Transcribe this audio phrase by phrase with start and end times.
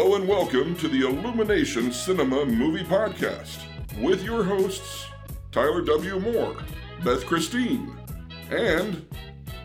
[0.00, 3.58] Hello and welcome to the Illumination Cinema Movie Podcast
[4.00, 5.04] with your hosts
[5.52, 6.18] Tyler W.
[6.18, 6.56] Moore,
[7.04, 7.94] Beth Christine,
[8.50, 9.06] and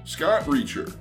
[0.03, 0.93] Scott Reacher.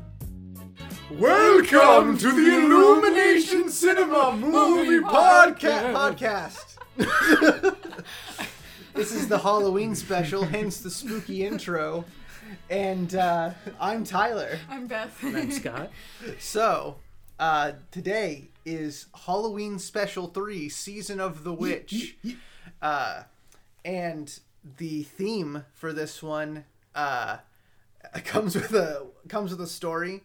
[1.10, 6.16] Welcome to the Illumination Cinema Movie Podcast.
[6.96, 7.76] Podcast.
[8.94, 12.04] this is the Halloween special, hence the spooky intro.
[12.70, 14.60] And uh, I'm Tyler.
[14.70, 15.18] I'm Beth.
[15.24, 15.90] I'm Scott.
[16.38, 16.98] So,
[17.40, 22.16] uh, today is Halloween Special 3 Season of the Witch.
[22.80, 23.24] Uh,
[23.84, 24.38] and
[24.78, 26.64] the theme for this one
[26.94, 27.38] uh,
[28.24, 30.22] comes with a comes with a story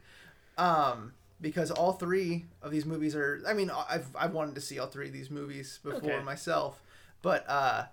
[0.57, 3.41] um, because all three of these movies are.
[3.47, 6.23] I mean, I've I've wanted to see all three of these movies before Okay.
[6.23, 6.81] myself,
[7.21, 7.85] but uh,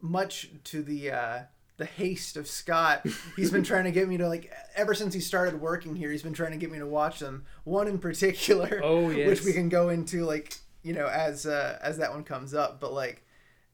[0.00, 1.38] much to the uh,
[1.76, 5.20] the haste of Scott, he's been trying to get me to like ever since he
[5.20, 6.10] started working here.
[6.10, 7.44] He's been trying to get me to watch them.
[7.64, 11.98] One in particular, Oh, which we can go into like you know as uh, as
[11.98, 12.80] that one comes up.
[12.80, 13.24] But like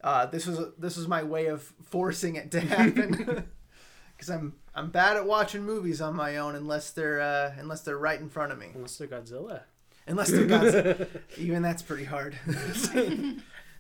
[0.03, 3.47] uh, this was this was my way of forcing it to happen
[4.17, 7.99] because I'm I'm bad at watching movies on my own unless they're uh, unless they're
[7.99, 8.71] right in front of me.
[8.75, 9.63] Unless they're Godzilla.
[10.09, 11.07] Unless they're Godzilla.
[11.39, 12.37] Even that's pretty hard.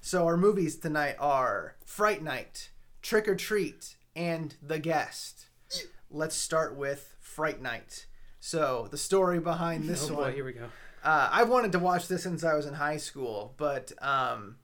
[0.00, 2.70] so our movies tonight are Fright Night,
[3.02, 5.46] Trick or Treat, and The Guest.
[6.10, 8.06] Let's start with Fright Night.
[8.38, 10.24] So the story behind this oh one.
[10.24, 10.66] boy, here we go.
[11.02, 14.56] Uh, I've wanted to watch this since I was in high school, but um,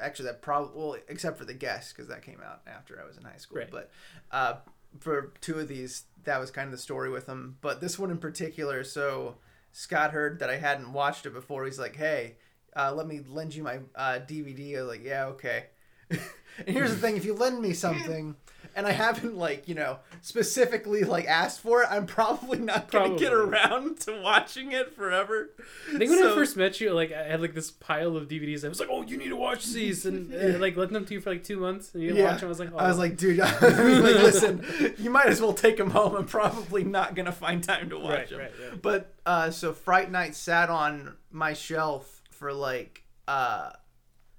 [0.00, 3.16] actually, that probably well, except for the guest because that came out after I was
[3.16, 3.58] in high school.
[3.58, 3.70] Right.
[3.70, 3.90] But
[4.30, 4.54] uh,
[5.00, 7.56] for two of these, that was kind of the story with them.
[7.60, 9.36] But this one in particular, so
[9.72, 11.64] Scott heard that I hadn't watched it before.
[11.64, 12.36] He's like, "Hey,
[12.76, 15.66] uh, let me lend you my uh, DVD." I was like, "Yeah, okay."
[16.66, 18.36] and here's the thing: if you lend me something.
[18.74, 21.88] And I haven't like you know specifically like asked for it.
[21.90, 25.50] I'm probably not gonna get around to watching it forever.
[25.94, 28.28] I think when I So- first met you, like I had like this pile of
[28.28, 28.64] DVDs.
[28.64, 31.12] I was like, "Oh, you need to watch these," and uh, like letting them to
[31.12, 32.46] you for like two months, and you didn't watch them.
[32.46, 32.78] I was like, oh.
[32.78, 36.16] I was like, dude, I was like, listen, you might as well take them home.
[36.16, 38.38] I'm probably not gonna find time to watch Right, them.
[38.38, 38.80] right, right.
[38.80, 43.72] But uh, so Fright Night sat on my shelf for like uh,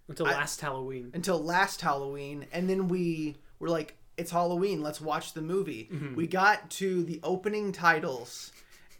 [0.08, 1.12] until I- last Halloween.
[1.14, 5.90] until last Halloween, and then we were like, it's Halloween, let's watch the movie.
[5.92, 6.16] Mm-hmm.
[6.16, 8.52] We got to the opening titles.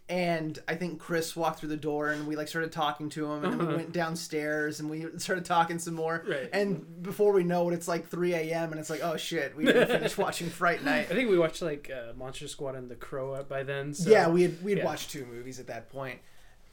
[0.06, 3.42] And I think Chris walked through the door, and we like started talking to him,
[3.42, 3.76] and then we Uh-huh.
[3.76, 6.22] went downstairs, and we started talking some more.
[6.28, 6.50] Right.
[6.52, 9.64] And before we know it, it's like 3 a.m., and it's like, oh shit, we
[9.64, 11.06] didn't finish watching Fright Night.
[11.10, 13.94] I think we watched like uh, Monster Squad and The Crow by then.
[13.94, 14.10] So.
[14.10, 14.84] yeah, we had we had yeah.
[14.84, 16.18] watched two movies at that point.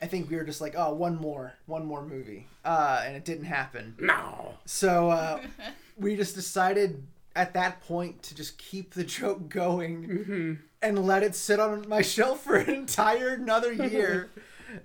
[0.02, 3.24] I think we were just like, oh, one more, one more movie, uh, and it
[3.26, 3.96] didn't happen.
[4.00, 4.56] no.
[4.66, 5.42] So uh,
[5.98, 7.04] we just decided
[7.36, 10.54] at that point to just keep the joke going Mm-hmm.
[10.82, 14.30] and let it sit on my shelf for an entire another year.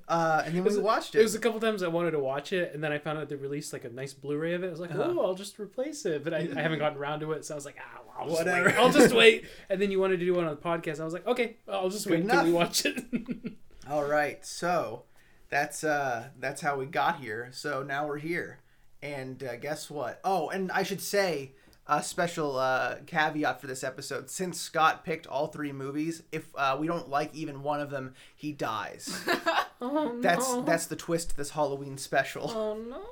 [0.08, 1.20] Uh, and then we watched it.
[1.20, 3.28] It was a couple times I wanted to watch it, and then I found out
[3.28, 4.66] they released like a nice Blu-ray of it.
[4.66, 5.12] I was like, Uh-huh.
[5.16, 7.56] "Oh, I'll just replace it," but I, I haven't gotten around to it, so I
[7.56, 8.66] was like, "Ah, I'll just Whatever.
[8.68, 8.76] wait.
[8.76, 11.00] I'll just wait." And then you wanted to do one on the podcast.
[11.00, 13.04] I was like, "Okay, I'll just Good wait until we watch it."
[13.90, 15.04] All right, so
[15.48, 17.48] that's uh, that's how we got here.
[17.52, 18.58] So now we're here,
[19.02, 20.20] and uh, guess what?
[20.24, 21.52] Oh, and I should say
[21.86, 26.76] a special uh, caveat for this episode: since Scott picked all three movies, if uh,
[26.80, 29.22] we don't like even one of them, he dies.
[29.80, 32.50] oh That's that's the twist to this Halloween special.
[32.50, 33.02] Oh no.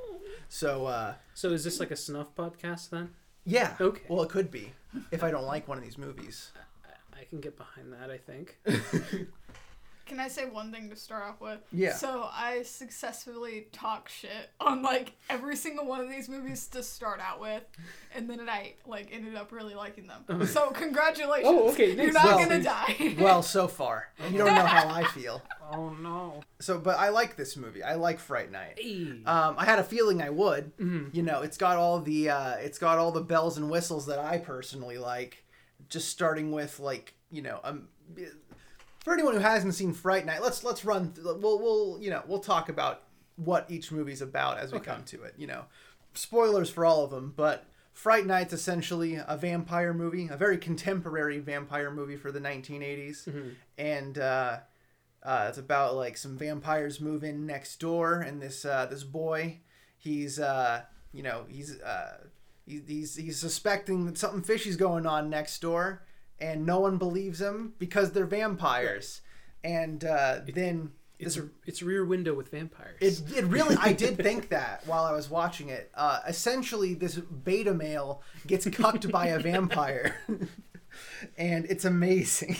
[0.49, 3.11] So uh, So is this like a snuff podcast then?
[3.45, 4.03] Yeah, Okay.
[4.09, 4.73] Well, it could be
[5.11, 6.53] if I don't like one of these movies.
[7.19, 8.11] I can get behind that.
[8.11, 8.59] I think.
[10.07, 11.61] Can I say one thing to start off with?
[11.73, 11.95] Yeah.
[11.95, 17.21] So I successfully talk shit on like every single one of these movies to start
[17.21, 17.63] out with,
[18.15, 20.47] and then I like ended up really liking them.
[20.47, 21.47] So congratulations.
[21.49, 23.17] Oh, okay, You're not Well- gonna die.
[23.25, 25.43] Well, so far you don't know how I feel.
[25.73, 26.43] Oh no.
[26.61, 27.83] So, but I like this movie.
[27.83, 28.79] I like Fright Night.
[29.27, 30.77] Um, I had a feeling I would.
[30.77, 31.13] Mhm.
[31.15, 34.19] You know, it's got all the uh, it's got all the bells and whistles that
[34.19, 35.43] I personally like.
[35.89, 37.89] Just starting with like you know um,
[39.05, 41.15] for anyone who hasn't seen Fright Night, let's let's run.
[41.23, 43.03] We'll we'll you know we'll talk about
[43.37, 44.91] what each movie's about as we Okay.
[44.91, 45.35] come to it.
[45.39, 45.65] You know,
[46.15, 47.67] spoilers for all of them, but.
[47.93, 53.29] Fright Night's essentially a vampire movie, a very contemporary vampire movie for the 1980s,
[53.79, 54.59] and uh,
[55.23, 59.61] uh, it's about like some vampires move in next door, and this uh, this boy,
[59.97, 62.17] he's uh, you know he's uh,
[62.67, 66.03] he, he's he's suspecting that something fishy's going on next door,
[66.45, 69.21] and no one believes him because they're vampires,
[69.63, 72.99] and uh, then it's this a it's Rear Window with vampires.
[73.01, 75.91] it, it really I did think that while I was watching it.
[75.95, 80.17] Uh, essentially, this beta male gets cucked by a vampire,
[81.39, 82.57] and it's amazing.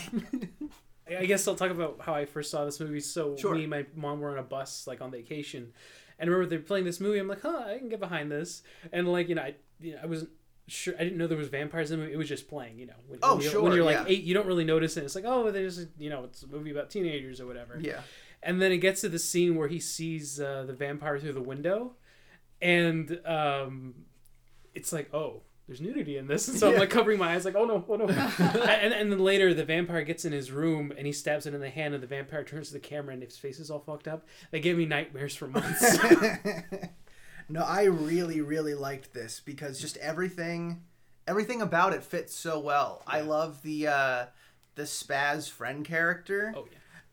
[1.07, 2.99] I guess I'll talk about how I first saw this movie.
[2.99, 3.53] So Sure.
[3.53, 5.71] me and my mom were on a bus, like on vacation,
[6.17, 7.19] And I remember they're playing this movie.
[7.19, 8.63] I'm like, huh, I can get behind this.
[8.91, 10.31] And like, you know, I, you know, I wasn't
[10.67, 10.93] sure.
[10.99, 12.13] I didn't know there was vampires in the movie.
[12.13, 12.93] It was just playing, you know.
[13.07, 14.05] When, Oh, when you're, sure, When you're like yeah.
[14.07, 15.03] eight, you don't really notice it.
[15.03, 17.77] It's like, oh, there's, you know, it's a movie about teenagers or whatever.
[17.79, 18.01] Yeah.
[18.43, 21.41] And then it gets to the scene where he sees uh, the vampire through the
[21.41, 21.93] window,
[22.61, 23.95] and um,
[24.75, 26.47] it's like, oh, there's nudity in this.
[26.47, 28.05] And so I'm like covering my eyes, like, oh no, oh no.
[28.37, 31.61] and, and then later, the vampire gets in his room and he stabs it in
[31.61, 34.07] the hand, and the vampire turns to the camera and his face is all fucked
[34.07, 34.27] up.
[34.51, 35.97] They gave me nightmares for months.
[37.49, 40.81] no, I really, really liked this because just everything,
[41.27, 43.03] everything about it fits so well.
[43.07, 44.25] I love the uh,
[44.75, 46.67] the spaz friend character, oh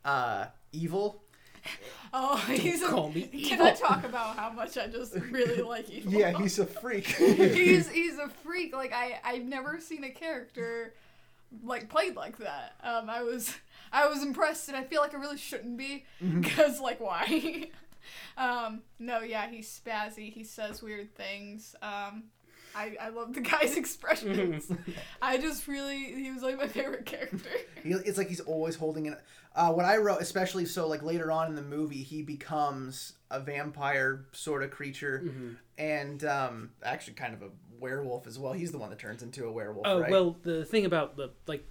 [0.04, 0.10] yeah.
[0.10, 1.22] uh, evil.
[2.14, 3.62] Oh, he's a, call me Can.
[3.62, 6.12] I talk about how much I just really like evil?
[6.12, 7.06] Yeah, he's a freak.
[7.06, 8.74] he's he's a freak.
[8.74, 10.92] Like I I've never seen a character
[11.64, 12.74] like played like that.
[12.82, 13.54] Um, I was
[13.92, 16.42] I was impressed, and I feel like I really shouldn't be Mm-hmm.
[16.42, 17.70] because like why?
[18.36, 20.32] Um, no, yeah, he's spazzy.
[20.32, 21.74] He says weird things.
[21.82, 22.24] Um,
[22.74, 24.70] I I love the guy's expressions.
[25.22, 27.50] I just really he was like my favorite character.
[27.82, 29.18] He, it's like he's always holding it.
[29.54, 33.38] Uh, what I wrote, especially so, like later on in the movie, he becomes a
[33.38, 35.30] vampire sort of creature,
[35.76, 38.54] and um, actually kind of a werewolf as well.
[38.54, 39.86] He's the one that turns into a werewolf.
[39.86, 40.10] Oh right?
[40.10, 41.66] well, the thing about the like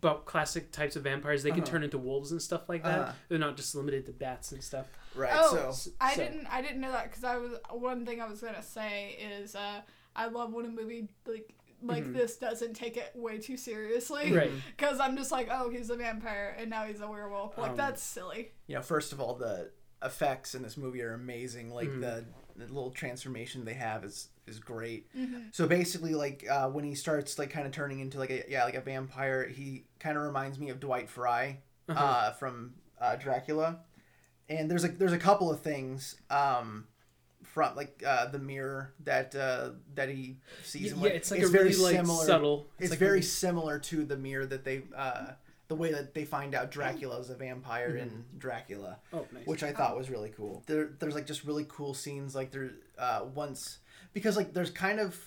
[0.00, 1.70] about classic types of vampires, they can Uh-huh.
[1.72, 2.98] turn into wolves and stuff like that.
[3.00, 3.12] Uh-huh.
[3.28, 4.86] They're not just limited to bats and stuff.
[5.14, 5.30] right.
[5.34, 8.26] Oh, so I so- didn't I didn't know that because I was one thing I
[8.28, 9.80] was gonna say is uh
[10.16, 14.32] I love when a movie like like this doesn't take it way too seriously.
[14.32, 14.50] Right.
[14.76, 17.58] Because I'm just like, oh, he's a vampire and now he's a werewolf.
[17.58, 18.52] Like Um, that's silly.
[18.66, 19.70] you know, first of all, the
[20.02, 21.70] effects in this movie are amazing.
[21.70, 22.00] Like Mm-hmm.
[22.00, 22.24] the,
[22.56, 25.06] the little transformation they have is is great.
[25.16, 25.48] Mm-hmm.
[25.52, 28.64] So basically, like uh, when he starts like kind of turning into like a yeah
[28.64, 31.58] like a vampire, he kind of reminds me of Dwight Frye
[31.88, 32.32] uh Uh-huh.
[32.32, 33.80] from uh, Dracula.
[34.48, 36.86] And there's like there's a couple of things um,
[37.42, 40.82] from like uh, the mirror that uh, that he sees.
[40.88, 42.66] Yeah, and yeah, it's like a really like subtle.
[42.78, 45.32] It's, like very really- similar to the mirror that they uh,
[45.74, 47.98] the way that they find out Dracula is a vampire Mm-hmm.
[47.98, 49.46] in Dracula oh nice.
[49.46, 50.62] which I thought was really cool.
[50.66, 52.34] There, there's like just really cool scenes.
[52.34, 53.78] Like there, uh, once
[54.12, 55.18] because like there's kind of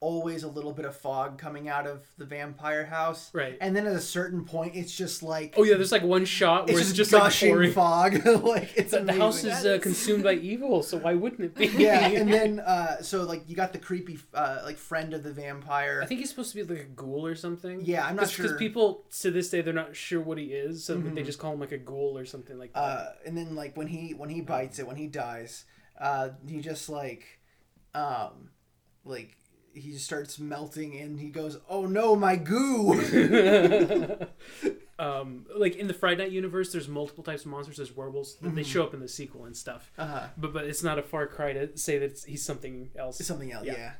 [0.00, 3.56] always a little bit of fog coming out of the vampire house, Right.
[3.62, 6.66] And then at a certain point, it's just like Oh yeah, there's like one shot
[6.68, 7.72] where it's it's, just, just, like gushing pouring.
[7.72, 8.26] fog.
[8.44, 11.66] like it's The, the house is uh, consumed by evil, so why wouldn't it be?
[11.82, 15.32] yeah, and then uh, so like you got the creepy uh, like friend of the
[15.32, 16.00] vampire.
[16.02, 17.80] I think he's supposed to be like a ghoul or something.
[17.82, 18.58] Yeah, I'm not Because sure.
[18.58, 21.60] people to this day they're not sure what he is, so they just call him
[21.60, 22.80] like a ghoul or something like that.
[22.80, 25.64] uh, and then like when he when he bites it when he dies
[25.98, 27.40] uh, he just like
[27.94, 28.50] um
[29.04, 29.36] like
[29.76, 32.94] he just starts melting and he goes oh no my goo
[34.98, 37.76] um, like in the Fright Night universe, there's multiple types of monsters.
[37.76, 38.36] There's werewolves.
[38.36, 39.90] that They show up in the sequel and stuff.
[39.98, 43.18] uh-huh But but it's not a far cry to say that he's something else.
[43.24, 43.74] something else Yeah.
[43.74, 43.92] yeah,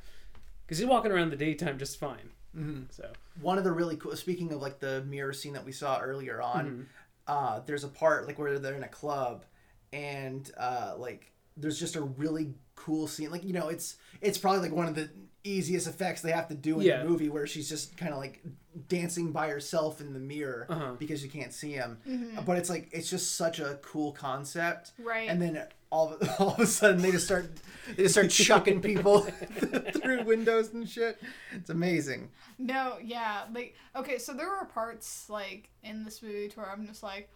[0.64, 2.31] Because he's walking around the daytime just fine.
[2.56, 2.84] Mm-hmm.
[2.90, 3.11] So
[3.43, 6.40] one of the really cool speaking of like the mirror scene that we saw earlier
[6.40, 6.82] on Mm-hmm.
[7.26, 9.44] uh there's a part like where they're in a club
[9.93, 14.61] and uh like there's just a really cool scene like you know it's it's probably
[14.61, 15.11] like one of the
[15.51, 17.03] easiest effects they have to do in Yeah.
[17.03, 18.43] the movie where she's just kind of like
[18.88, 20.93] dancing by herself in the mirror Uh-huh.
[20.99, 22.45] because you can't see him mm-hmm.
[22.45, 25.29] but it's like it's just such a cool concept Right.
[25.31, 27.50] and then all of, all of a sudden they just start
[27.97, 29.21] they just start chucking people
[29.95, 31.21] through windows and shit
[31.53, 36.57] it's amazing No, yeah, like okay, so there were parts like in this movie to
[36.61, 37.29] where I'm just like,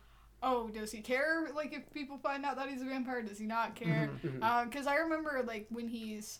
[0.42, 1.48] oh, does he care?
[1.54, 4.10] Like if people find out that he's a vampire, does he not care?
[4.12, 4.28] Mm-hmm.
[4.28, 4.42] Mm-hmm.
[4.42, 6.38] Uh, because I remember like when he's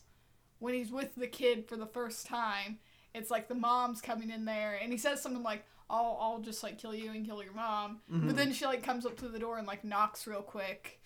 [0.61, 2.79] when he's with the kid for the first time,
[3.13, 6.63] it's like the mom's coming in there and he says something like, "I'll I'll just
[6.63, 9.39] like kill you and kill your mom," but then she like comes up to the
[9.39, 11.01] door and like knocks real quick,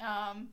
[0.00, 0.48] um,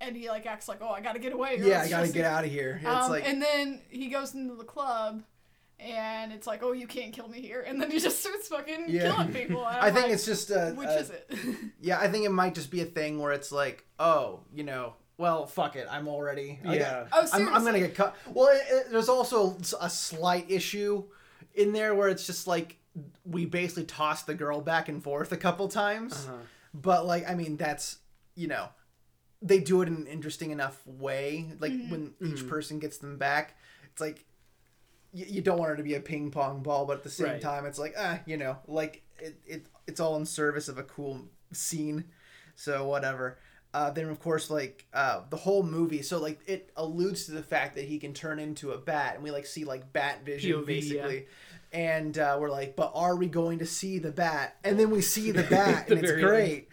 [0.00, 2.24] and he like acts like, "Oh, I gotta get away." yeah i gotta she'll get
[2.26, 5.22] out of here it's um, like and then he goes into the club,
[5.80, 8.86] and it's like, oh, you can't kill me here, and then he just starts fucking
[8.88, 9.12] Yeah.
[9.12, 9.64] killing people.
[9.66, 11.34] I think like, it's just a, which a- is it?
[11.80, 11.98] yeah.
[11.98, 15.46] I think it might just be a thing where it's like, oh, you know, well,
[15.46, 16.58] fuck it, I'm already.
[16.66, 17.06] I Yeah.
[17.12, 18.14] Oh, I'm, I'm gonna get cut.
[18.34, 21.04] Well, it, it- there's also a slight issue
[21.54, 22.76] in there where it's just like
[23.24, 26.36] we basically tossed the girl back and forth a couple times, Uh-huh.
[26.74, 27.98] but like, I mean, that's
[28.34, 28.68] you know,
[29.40, 31.46] they do it in an interesting enough way.
[31.60, 31.90] Like Mm-hmm.
[31.90, 33.56] when each person gets them back,
[33.92, 34.24] it's like.
[35.14, 37.26] You, you don't want her to be a ping pong ball, but at the same
[37.32, 37.40] Right.
[37.40, 40.82] time, it's like ah, you know, like it, it it's all in service of a
[40.84, 41.20] cool
[41.52, 42.04] scene,
[42.56, 43.36] so whatever.
[43.74, 47.42] Uh, then of course like uh, the whole movie, so like it alludes to the
[47.42, 50.52] fact that he can turn into a bat, and we like see like bat vision
[50.60, 51.26] POV, basically,
[51.72, 54.56] and uh, we're like, but are we going to see the bat?
[54.62, 56.68] And then we see the bat, The and it's great.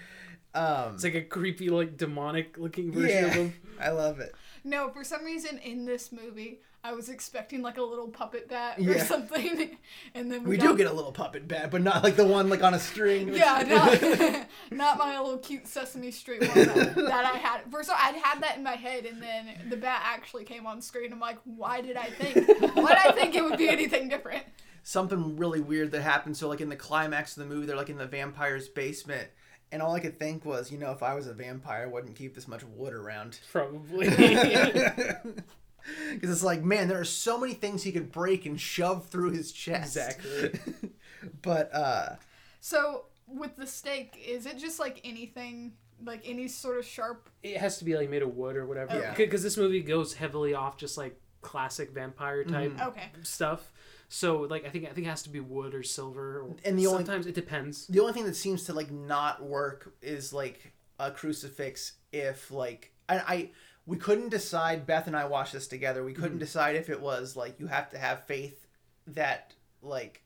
[0.53, 3.53] Um, It's like a creepy, like demonic looking version of him.
[3.79, 4.35] I love it.
[4.65, 8.79] No, for some reason in this movie, I was expecting like a little puppet bat
[8.79, 9.03] or Yeah.
[9.03, 9.77] something,
[10.13, 12.25] and then we, We got, do get a little puppet bat, but not like the
[12.25, 13.33] one like on a string.
[13.33, 13.63] Yeah,
[14.71, 17.61] not, not my little cute Sesame Street one that, that I had.
[17.71, 20.81] First, all, I'd had that in my head, and then the bat actually came on
[20.81, 21.11] screen.
[21.11, 22.47] I'm like, why did I think?
[22.75, 24.43] Why did I think it would be anything different?
[24.81, 26.35] something really weird that happened.
[26.35, 29.27] So like in the climax of the movie, they're like in the vampire's basement,
[29.71, 32.15] and all I could think was, you know, if I was a vampire, I wouldn't
[32.15, 33.39] keep this much wood around.
[33.51, 34.07] Probably.
[36.13, 39.31] Because it's like, man, there are so many things he could break and shove through
[39.31, 39.95] his chest.
[39.97, 40.59] exactly.
[41.41, 42.15] But uh,
[42.61, 47.29] So with the stake, is it just like anything, like any sort of sharp?
[47.43, 48.97] It has to be like made of wood or whatever.
[48.97, 49.13] Yeah.
[49.15, 53.09] Because this movie goes heavily off just like classic vampire type Okay.
[53.23, 53.71] stuff.
[54.07, 56.39] So like I think I think it has to be wood or silver.
[56.41, 57.85] Or And the only- sometimes it depends.
[57.87, 61.93] the only thing that seems to like not work is like a crucifix.
[62.11, 63.49] If like I, I
[63.89, 64.85] we couldn't decide.
[64.85, 66.03] Beth and I watched this together.
[66.03, 68.67] We couldn't decide if it was like you have to have faith
[69.07, 70.21] that like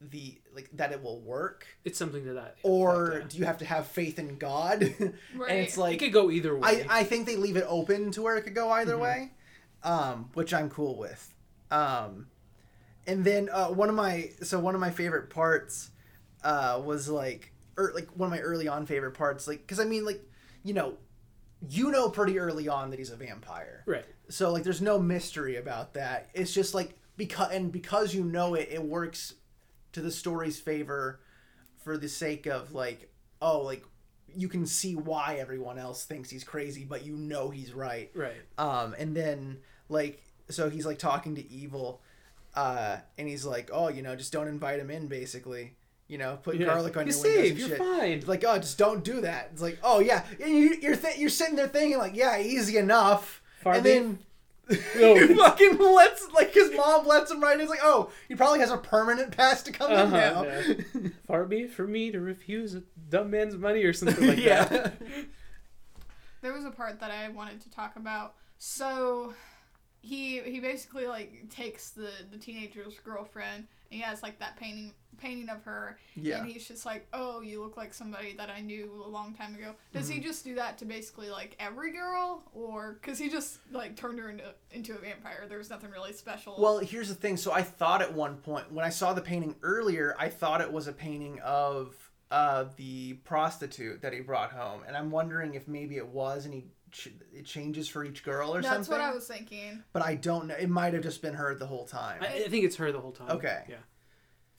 [0.00, 2.56] the like that it will work It's something to that.
[2.62, 4.82] or effect, do you have to have faith in God?
[4.98, 5.52] and Right.
[5.56, 6.86] it's like it could go either I, way.
[6.88, 9.02] I think they leave it open to where it could go either Mm-hmm.
[9.02, 9.32] way,
[9.82, 11.32] um, which I'm cool with.
[11.70, 12.26] Um,
[13.06, 15.90] and then uh, one of my so one of my favorite parts
[16.44, 19.84] uh, was like or like one of my early on favorite parts like because I
[19.84, 20.22] mean like
[20.62, 20.94] you know
[21.68, 24.04] you know pretty early on that he's a vampire right.
[24.28, 28.54] so like there's no mystery about that it's just like because and because you know
[28.54, 29.34] it it works
[29.92, 31.20] to the story's favor
[31.82, 33.10] for the sake of like
[33.42, 33.84] oh like
[34.36, 38.36] you can see why everyone else thinks he's crazy but you know he's right Right.
[38.58, 42.02] um and then like so he's like talking to evil
[42.54, 45.74] uh and he's like oh you know just don't invite him in basically
[46.08, 46.66] you know put Yeah.
[46.66, 48.10] garlic on You're your windows safe, and you're shit fine.
[48.12, 51.18] It's like oh just don't do that it's like oh yeah and you, you're th-
[51.18, 54.18] you're sitting there thinking like yeah easy enough Far and then
[54.98, 55.14] No.
[55.26, 57.58] he fucking lets like his mom lets him right.
[57.58, 60.42] He's like, oh, he probably has a permanent pass to come in Uh-huh, now.
[60.44, 61.08] yeah.
[61.26, 64.64] Far be it for me to refuse a dumb man's money or something like yeah.
[64.66, 64.92] that.
[66.42, 68.34] There was a part that I wanted to talk about.
[68.58, 69.34] So
[70.00, 74.92] he he basically like takes the the teenager's girlfriend and he has like that painting
[75.18, 76.38] painting of her Yeah.
[76.42, 79.54] and he's just like oh you look like somebody that i knew a long time
[79.56, 80.12] ago does Mm-hmm.
[80.20, 84.20] he just do that to basically like every girl or because he just like turned
[84.20, 87.36] her into into a vampire there was nothing really special Well, here's the thing.
[87.36, 90.70] So I thought at one point when I saw the painting earlier, I thought it
[90.70, 91.96] was a painting of
[92.30, 96.52] uh, the prostitute that he brought home, and I'm wondering if maybe it was, and
[96.54, 98.78] he ch- it changes for each girl or that's something.
[98.80, 100.54] That's what i was thinking But I don't know.
[100.54, 102.18] It might have just been her the whole time.
[102.22, 103.30] I, I think it's her the whole time.
[103.30, 103.64] Okay.
[103.68, 103.76] Yeah.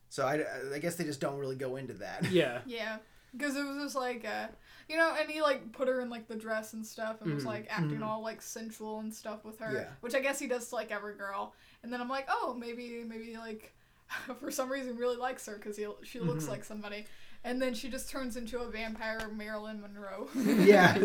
[0.09, 0.43] so I,
[0.73, 2.25] I guess they just don't really go into that.
[2.31, 2.59] Yeah.
[2.65, 2.97] Yeah,
[3.35, 4.47] because it was just like, uh,
[4.87, 7.43] you know, and he like put her in like the dress and stuff, and was
[7.43, 7.47] Mhm.
[7.47, 9.75] like acting all like sensual and stuff with her, Mm-hmm.
[9.75, 9.89] Yeah.
[10.01, 11.53] which I guess he does to like every girl.
[11.83, 13.73] And then I'm like, oh, maybe maybe like
[14.39, 16.51] for some reason really likes her because he she looks Mm-hmm.
[16.53, 17.05] like somebody.
[17.43, 20.27] And then she just turns into a vampire Marilyn Monroe.
[20.35, 20.97] yeah.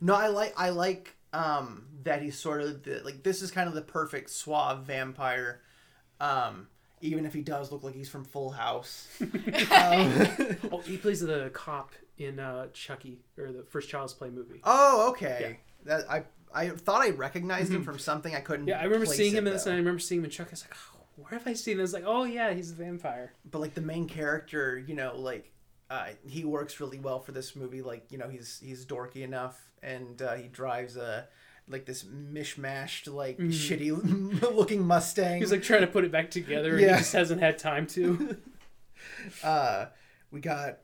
[0.00, 3.68] No, I like I like um that he's sort of the like this is kind
[3.68, 5.62] of the perfect suave vampire.
[6.20, 6.68] Um
[7.00, 9.08] even if he does look like he's from Full House.
[9.22, 14.60] um, Oh, he plays the cop in uh, Chucky or the first Child's Play movie.
[14.64, 15.60] oh, okay.
[15.84, 18.66] That I I thought I recognized him from something I couldn't.
[18.66, 20.48] Yeah, I remember place seeing him in this, and I remember seeing him in Chucky.
[20.48, 21.92] I was like, oh, where have I seen this?
[21.92, 23.32] Like, oh yeah, he's a vampire.
[23.50, 25.50] But like the main character, you know, like
[25.90, 27.82] uh, he works really well for this movie.
[27.82, 31.26] Like you know, he's he's dorky enough, and uh, he drives a
[31.68, 33.90] like this mishmashed like shitty
[34.54, 35.24] looking Mustang.
[35.32, 35.40] Mm-hmm.
[35.40, 38.36] He's like trying to put it back together, and he just hasn't had time to.
[39.42, 39.86] Uh,
[40.30, 40.78] we got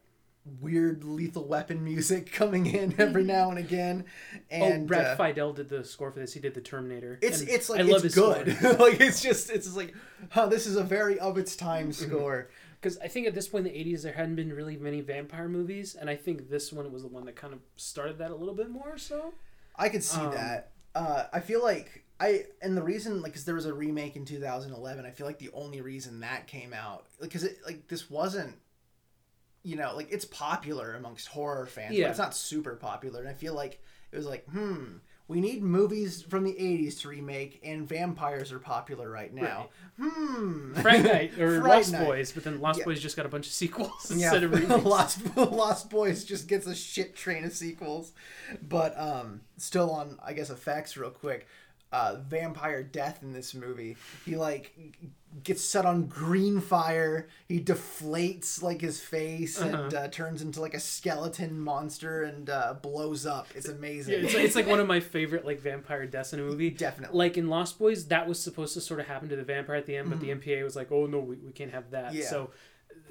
[0.61, 4.05] weird lethal weapon music coming in every now and again,
[4.51, 6.33] and oh, Brad uh, Fiedel did the score for this.
[6.33, 7.19] He did the Terminator.
[7.21, 8.47] it's and it's like I love it's good.
[8.79, 9.95] like it's just it's just like,
[10.31, 12.11] huh, this is a very of its time Mm-hmm.
[12.11, 12.49] score.
[12.81, 15.49] Because I think at this point in the '80s there hadn't been really many vampire
[15.49, 18.35] movies, and I think this one was the one that kind of started that a
[18.35, 18.99] little bit more.
[18.99, 19.35] So
[19.77, 20.73] I could see Um, that.
[20.95, 24.25] Uh, I feel like I and the reason like because there was a remake in
[24.25, 25.05] 2011.
[25.05, 28.57] I feel like the only reason that came out because it like this wasn't.
[29.63, 32.05] You know, like it's popular amongst horror fans, Yeah.
[32.05, 33.19] but it's not super popular.
[33.21, 37.09] And I feel like it was like, hmm, we need movies from the 80s to
[37.09, 39.71] remake, and vampires are popular right now.
[40.01, 40.75] Hmm.
[40.75, 42.05] Fright Night or Fright Lost Night.
[42.05, 42.85] Boys, but then Lost Yeah.
[42.85, 44.85] Boys just got a bunch of sequels Yeah, instead of remakes.
[44.85, 48.13] Lost Lost Boys just gets a shit train of sequels,
[48.63, 51.47] but um, still on I guess effects real quick.
[51.97, 53.97] Uh, vampire death in this movie.
[54.25, 54.73] He like
[55.45, 57.29] gets set on green fire.
[57.49, 59.97] He deflates like his face and Uh-huh.
[60.05, 63.47] uh, turns into like a skeleton monster and uh, blows up.
[63.55, 64.15] It's amazing.
[64.15, 66.71] Yeah, it's, it's like one of my favorite like vampire deaths in a movie.
[66.71, 67.19] Definitely.
[67.19, 69.87] Like in Lost Boys, that was supposed to sort of happen to the vampire at
[69.87, 72.19] the end, but the MPA was like, "Oh no, we, we can't have that." Mm-hmm.
[72.19, 72.27] Yeah.
[72.31, 72.51] So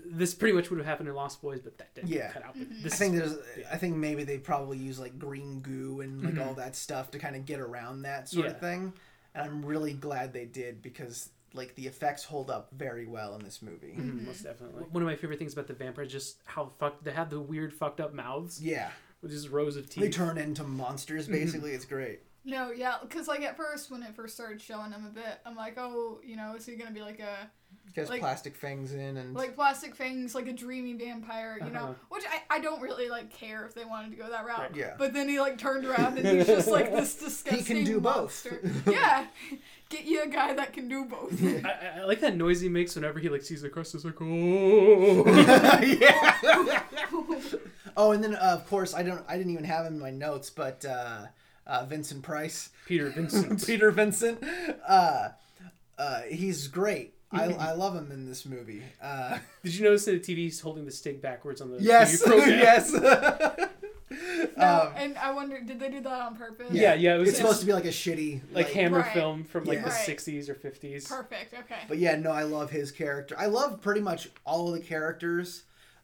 [0.07, 2.31] this pretty much would have happened in Lost Boys, but that didn't Yeah.
[2.31, 2.55] cut out.
[2.57, 3.37] But This I think there's.
[3.71, 7.19] I think maybe they probably use like green goo and like all that stuff to
[7.19, 8.61] kind of get around that sort of Mm-hmm.
[8.65, 8.93] Thing.
[9.33, 13.43] And I'm really glad they did because like the effects hold up very well in
[13.43, 13.93] this movie.
[13.97, 14.83] Mhm, most definitely.
[14.91, 17.39] One of my favorite things about the vampires is just how fucked they have the
[17.39, 20.03] weird fucked up mouths Yeah, with just rows of teeth.
[20.03, 21.27] they turn into monsters.
[21.27, 22.21] Basically, it's great.
[22.47, 25.55] No, yeah, because like at first when it first started showing them a bit, I'm
[25.55, 27.49] like, oh, you know, is he gonna be like a
[27.93, 31.73] Gets Like- plastic fangs in and like plastic fangs, like a dreamy vampire, you Uh-huh.
[31.87, 31.95] know?
[32.09, 34.59] Which I, I don't really like care if they wanted to go that route.
[34.59, 34.75] Right.
[34.75, 34.95] Yeah.
[34.97, 38.01] But then he like turned around and he's just like this disgusting He can do
[38.01, 38.45] both.
[38.85, 39.27] yeah,
[39.89, 41.41] get you a guy that can do both.
[41.41, 43.95] I, I- I like that noise he makes whenever he like sees the crust.
[43.95, 45.23] It's like, oh.
[45.81, 46.83] yeah.
[47.95, 49.23] oh, and then uh, of course I don't.
[49.27, 51.27] I didn't even have him in my notes, but uh,
[51.65, 53.65] uh, Vincent Price, Peter Vincent.
[53.65, 54.43] Peter Vincent,
[54.87, 55.29] uh,
[55.97, 57.13] uh, he's great.
[57.31, 58.81] I, I love him in this movie.
[59.01, 62.21] Uh, Did you notice that the TV is holding the stick backwards on the yes,
[62.21, 62.49] TV program?
[62.59, 62.91] yes.
[64.57, 66.67] no, Um, and I wonder, did they do that on purpose?
[66.71, 67.15] Yeah, yeah.
[67.15, 69.13] It was it's supposed to be like a shitty like Hammer Right.
[69.13, 69.85] film from like Yeah.
[69.85, 70.05] the Right.
[70.07, 71.07] '60s or '50s.
[71.09, 71.53] Perfect.
[71.53, 71.79] Okay.
[71.87, 73.35] But yeah, no, I love his character.
[73.37, 75.63] I love pretty much all of the characters.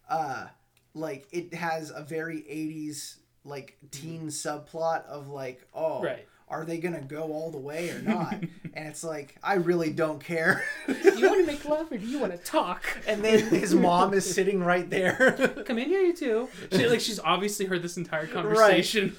[0.09, 0.47] Uh
[0.93, 6.27] like it has a very 80s like teen subplot of like, oh, Right.
[6.51, 8.33] Are they going to go all the way or not?
[8.73, 10.63] and it's like, I really don't care.
[10.85, 12.83] Do you want to make love or do you want to talk?
[13.07, 15.31] and then his mom is sitting right there.
[15.65, 16.49] Come in here, you two.
[16.71, 19.15] She, like she's obviously heard this entire conversation,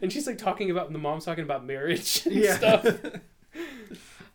[0.00, 2.56] and she's like talking about the mom's talking about marriage and Yeah.
[2.56, 2.86] stuff.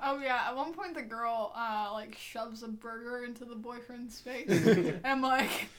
[0.04, 4.20] Oh yeah, at one point the girl uh like shoves a burger into the boyfriend's
[4.20, 4.50] face.
[4.50, 5.70] and I'm like,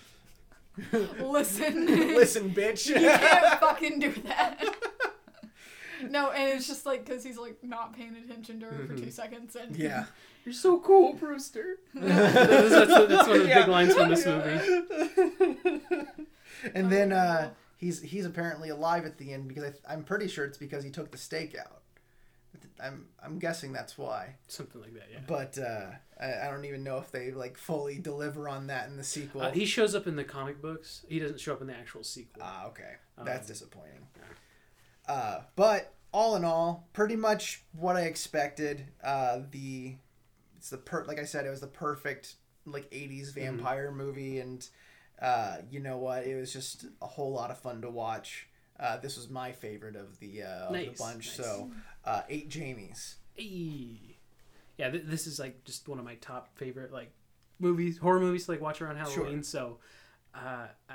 [1.20, 2.86] listen, Listen, bitch.
[2.88, 4.62] you can't fucking do that.
[6.10, 9.10] No, and it's just like because he's like not paying attention to her for two
[9.10, 10.06] seconds, and yeah.
[10.44, 11.76] You're so cool, Brewster.
[11.94, 13.60] that's, that's, that's one of the Yeah.
[13.60, 16.02] big lines from this movie.
[16.74, 17.56] And then uh Oh.
[17.76, 20.90] he's he's apparently alive at the end because I, I'm pretty sure it's because he
[20.90, 21.80] took the stake out.
[22.80, 24.36] I'm I'm guessing that's why.
[24.48, 25.20] Something like that, yeah.
[25.26, 28.96] But uh, I, I don't even know if they like fully deliver on that in
[28.96, 29.42] the sequel.
[29.42, 31.04] Uh, he shows up in the comic books.
[31.08, 32.42] He doesn't show up in the actual sequel.
[32.44, 34.06] Ah, okay, that's Um, disappointing.
[35.08, 38.86] Uh, but all in all, pretty much what I expected.
[39.02, 39.94] Uh, the
[40.56, 42.34] it's the per like I said, it was the perfect
[42.66, 43.40] like '80s Mm-hmm.
[43.40, 44.66] vampire movie, and
[45.20, 46.24] uh, you know what?
[46.24, 48.48] It was just a whole lot of fun to watch.
[48.78, 51.26] Uh, this was my favorite of the uh, of the bunch.
[51.26, 51.32] nice.
[51.36, 51.70] So
[52.04, 53.14] uh, eight Jamies.
[53.34, 54.18] Hey.
[54.78, 57.12] Yeah, th- this is like just one of my top favorite like
[57.58, 59.42] movies, horror movies to like watch around Halloween.
[59.42, 59.78] So,
[60.34, 60.94] uh, I,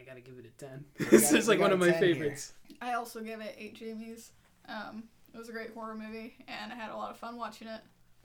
[0.00, 0.84] I, I, I gotta give it a ten.
[1.10, 2.14] this got- is like one of my 10 here.
[2.14, 2.52] favorites.
[2.80, 4.30] I also give it eight Jamies.
[4.68, 7.68] Um, it was a great horror movie, and I had a lot of fun watching
[7.68, 7.80] it.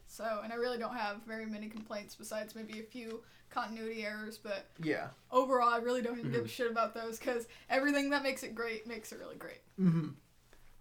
[0.07, 4.37] So, and I really don't have very many complaints besides maybe a few continuity errors,
[4.37, 5.07] but Yeah.
[5.31, 8.53] overall, I really don't even give a shit about those because everything that makes it
[8.53, 9.61] great makes it really great.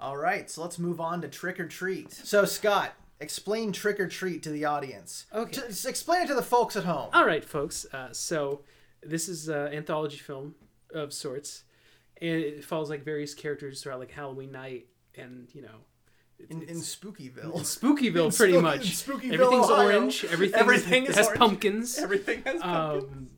[0.01, 2.13] All right, so let's move on to Trick or Treat.
[2.13, 5.27] So Scott, explain Trick or Treat to the audience.
[5.33, 5.53] Okay.
[5.69, 7.09] Just explain it to the folks at home.
[7.13, 7.87] All right, folks.
[7.93, 8.63] Uh, so
[9.03, 10.55] this is an anthology film
[10.95, 11.65] of sorts,
[12.21, 15.85] and it follows like various characters throughout like Halloween night, and you know,
[16.51, 17.55] in, in Spookyville.
[17.55, 18.81] in Spookyville, In pretty Spook- much.
[18.97, 19.85] Spookyville, Everything's Ohio.
[19.99, 20.25] orange.
[20.25, 21.39] Everything, Everything has orange.
[21.39, 21.99] pumpkins.
[21.99, 23.29] Everything has Um,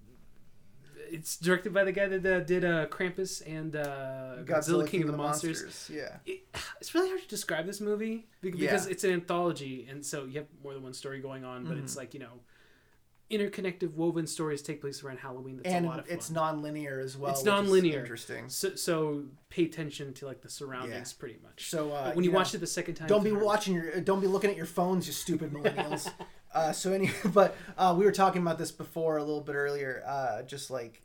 [1.09, 5.13] it's directed by the guy that uh, did uh, Krampus and uh, Godzilla, King, of
[5.13, 5.89] the, Monsters.
[5.93, 6.17] Yeah.
[6.27, 6.41] It,
[6.81, 8.87] it's really hard to describe this movie because Yeah.
[8.91, 11.65] it's an anthology, and so you have more than one story going on.
[11.65, 11.85] But Mm-hmm.
[11.85, 12.41] it's like you know,
[13.29, 15.57] interconnected, woven stories take place around Halloween.
[15.59, 16.17] That's and a lot of fun.
[16.17, 17.33] it's non-linear as well.
[17.33, 18.01] It's non-linear.
[18.01, 18.49] Interesting.
[18.49, 21.69] So, so pay attention to like the surroundings, pretty much.
[21.71, 24.21] So uh, when you, know, watch it the second time, don't be watching your, don't
[24.21, 26.11] be looking at your phones, you stupid millennials.
[26.55, 30.03] uh, so any, but uh, we were talking about this before a little bit earlier.
[30.07, 31.03] Uh, just like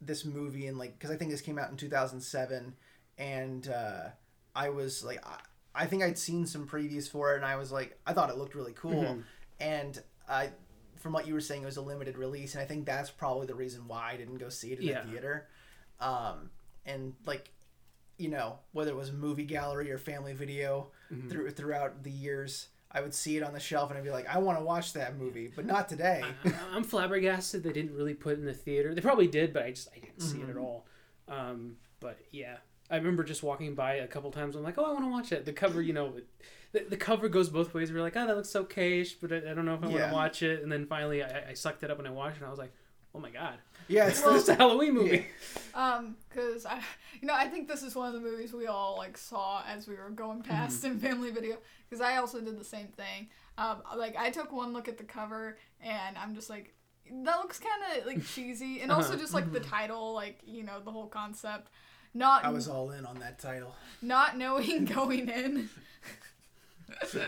[0.00, 2.74] this movie and like because I think this came out in 2007,
[3.18, 4.08] and uh,
[4.54, 5.38] I was like, I,
[5.74, 8.36] I think I'd seen some previews for it, and I was like, I thought it
[8.36, 9.20] looked really cool, Mm-hmm.
[9.60, 10.50] and I.
[11.02, 13.46] From what you were saying, it was a limited release, and I think that's probably
[13.46, 15.02] the reason why I didn't go see it in Yeah.
[15.02, 15.48] the theater.
[16.00, 16.50] Um,
[16.86, 17.50] and like
[18.18, 21.28] you know, whether it was movie gallery or family video Mm-hmm.
[21.28, 24.26] through throughout the years, I would see it on the shelf and I'd be like,
[24.34, 26.22] I want to watch that movie, but not today.
[26.44, 28.94] I- I'm flabbergasted they didn't really put it in the theater.
[28.94, 30.50] They probably did, but I just I didn't see it Mm-hmm.
[30.50, 30.86] at all.
[31.28, 32.56] Um, but yeah,
[32.90, 34.56] I remember just walking by a couple times.
[34.56, 35.44] I'm like, oh, I want to watch it.
[35.44, 36.14] The cover, you know,
[36.72, 37.92] the, the cover goes both ways.
[37.92, 40.12] We're like, oh, that looks okay, but I, I don't know if I want to
[40.12, 40.62] watch it.
[40.62, 42.40] And then finally, I, I sucked it up and I watched it.
[42.40, 42.72] and I was like,
[43.14, 43.58] oh my god,
[43.88, 45.26] Yeah, it's this the, a Halloween movie.
[45.74, 46.80] Um, cause I,
[47.20, 49.86] you know, I think this is one of the movies we all like saw as
[49.86, 51.56] we were going past in family video.
[51.90, 53.28] Cause I also did the same thing.
[53.58, 56.74] Um, like I took one look at the cover and I'm just like,
[57.10, 59.20] that looks kind of like cheesy, and also Uh-huh.
[59.20, 61.68] just like the title, like you know the whole concept.
[62.14, 63.74] Not I was all in on that title.
[64.00, 65.68] not knowing going in,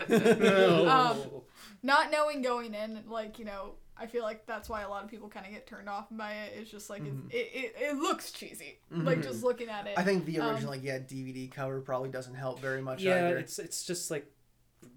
[0.09, 0.87] No.
[0.89, 1.41] Um,
[1.83, 5.09] not knowing going in, like you know, I feel like that's why a lot of
[5.09, 6.53] people kind of get turned off by it.
[6.59, 7.29] It's just like Mhm.
[7.31, 9.93] it, it, it, it looks cheesy, like just looking at it.
[9.97, 13.27] I think the Um, original, like, yeah, DVD cover probably doesn't help very much yeah,
[13.27, 13.37] either.
[13.37, 14.31] it's it's just like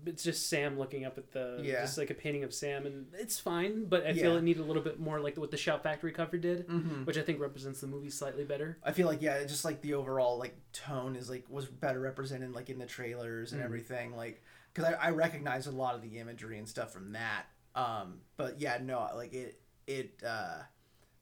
[0.05, 1.81] it's just Sam looking up at the Yeah.
[1.81, 3.87] just like a painting of Sam, and it's fine.
[3.87, 4.23] But I Yeah.
[4.25, 7.05] feel it needed a little bit more like what the Shout Factory cover did, hmm
[7.05, 8.79] which I think represents the movie slightly better.
[8.83, 12.53] I feel like yeah, just like the overall like tone is like was better represented
[12.53, 13.65] like in the trailers and Mhm.
[13.65, 14.15] everything.
[14.17, 14.43] Like
[14.79, 17.45] because I, I recognize a lot of the imagery and stuff from that.
[17.75, 20.59] Um, but yeah, no, like it it uh,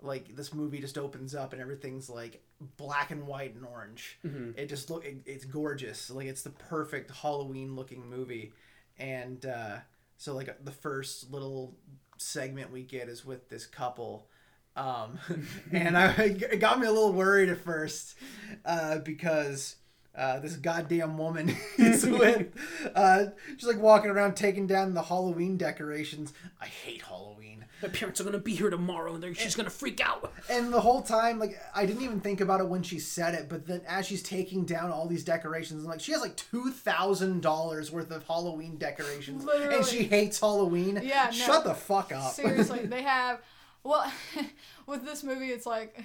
[0.00, 2.42] like this movie just opens up and everything's like
[2.76, 4.18] black and white and orange.
[4.22, 6.10] hmm It just look it, it's gorgeous.
[6.10, 8.52] Like it's the perfect Halloween looking movie,
[8.98, 9.78] and uh,
[10.16, 11.76] so like the first little
[12.18, 14.28] segment we get is with this couple.
[14.76, 15.18] Um,
[15.72, 18.14] and I, it got me a little worried at first
[18.64, 19.76] uh, because
[20.16, 22.48] uh, this goddamn woman is with.
[22.94, 23.26] Uh,
[23.56, 26.32] she's like walking around taking down the Halloween decorations.
[26.60, 27.64] I hate Halloween.
[27.82, 30.32] My parents are gonna be here tomorrow, and they're, she's gonna freak out.
[30.48, 33.50] And the whole time, like, I didn't even think about it when she said it,
[33.50, 36.70] but then as she's taking down all these decorations, I'm like, she has like two
[36.70, 40.98] thousand dollars worth of Halloween decorations, and she hates Halloween.
[41.02, 41.32] Yeah, no.
[41.32, 42.32] shut the fuck up.
[42.32, 43.40] Seriously, they have.
[43.84, 44.10] Well,
[44.86, 46.02] with this movie, it's like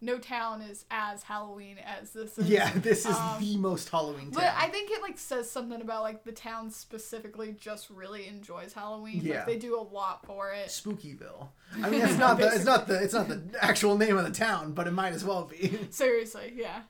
[0.00, 2.48] no town is as Halloween as this is.
[2.48, 4.30] yeah, this is Um, the most Halloween.
[4.30, 4.44] But.
[4.56, 9.20] I think it like says something about like the town specifically just really enjoys Halloween.
[9.22, 9.38] Yeah.
[9.38, 10.68] Like they do a lot for it.
[10.68, 11.48] Spookyville.
[11.82, 14.30] I mean, it's not the it's not the it's not the actual name of the
[14.30, 15.78] town, but it might as well be.
[15.90, 16.82] Seriously, yeah.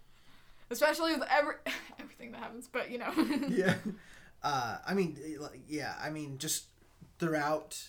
[0.71, 1.55] Especially with every
[2.01, 3.13] everything that happens, but you know.
[3.49, 3.75] yeah.
[4.43, 5.95] Uh, I mean, like, yeah.
[6.01, 6.67] I mean, just
[7.19, 7.89] throughout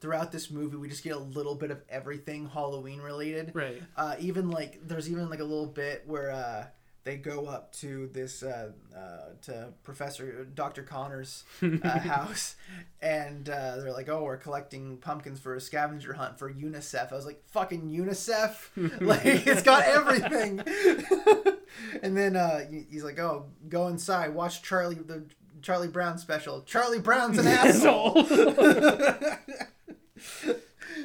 [0.00, 3.52] throughout this movie, we just get a little bit of everything Halloween related.
[3.54, 3.82] Right.
[3.96, 6.66] Uh, even like there's even like a little bit where uh,
[7.08, 10.82] they go up to this uh, uh, to Professor Dr.
[10.82, 12.56] Connor's uh, house,
[13.00, 17.16] and uh, they're like, "Oh, we're collecting pumpkins for a scavenger hunt for UNICEF." I
[17.16, 20.60] was like, "Fucking UNICEF!" like it's got everything.
[22.02, 25.24] and then uh, he's like, "Oh, go inside, watch Charlie the."
[25.60, 26.62] Charlie Brown special.
[26.62, 28.22] Charlie Brown's an asshole.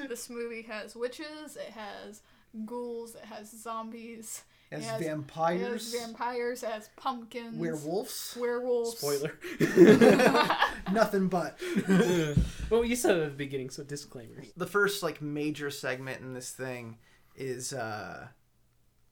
[0.08, 2.22] This movie has witches, it has
[2.66, 8.98] ghouls, it has zombies, It has- it vampires, has vampires, it has pumpkins, werewolves, werewolves.
[8.98, 9.34] Spoiler.
[10.92, 11.60] nothing but.
[12.70, 14.48] well, you said it at the beginning, so disclaimers.
[14.58, 16.98] the first like major segment in this thing
[17.36, 18.28] is uh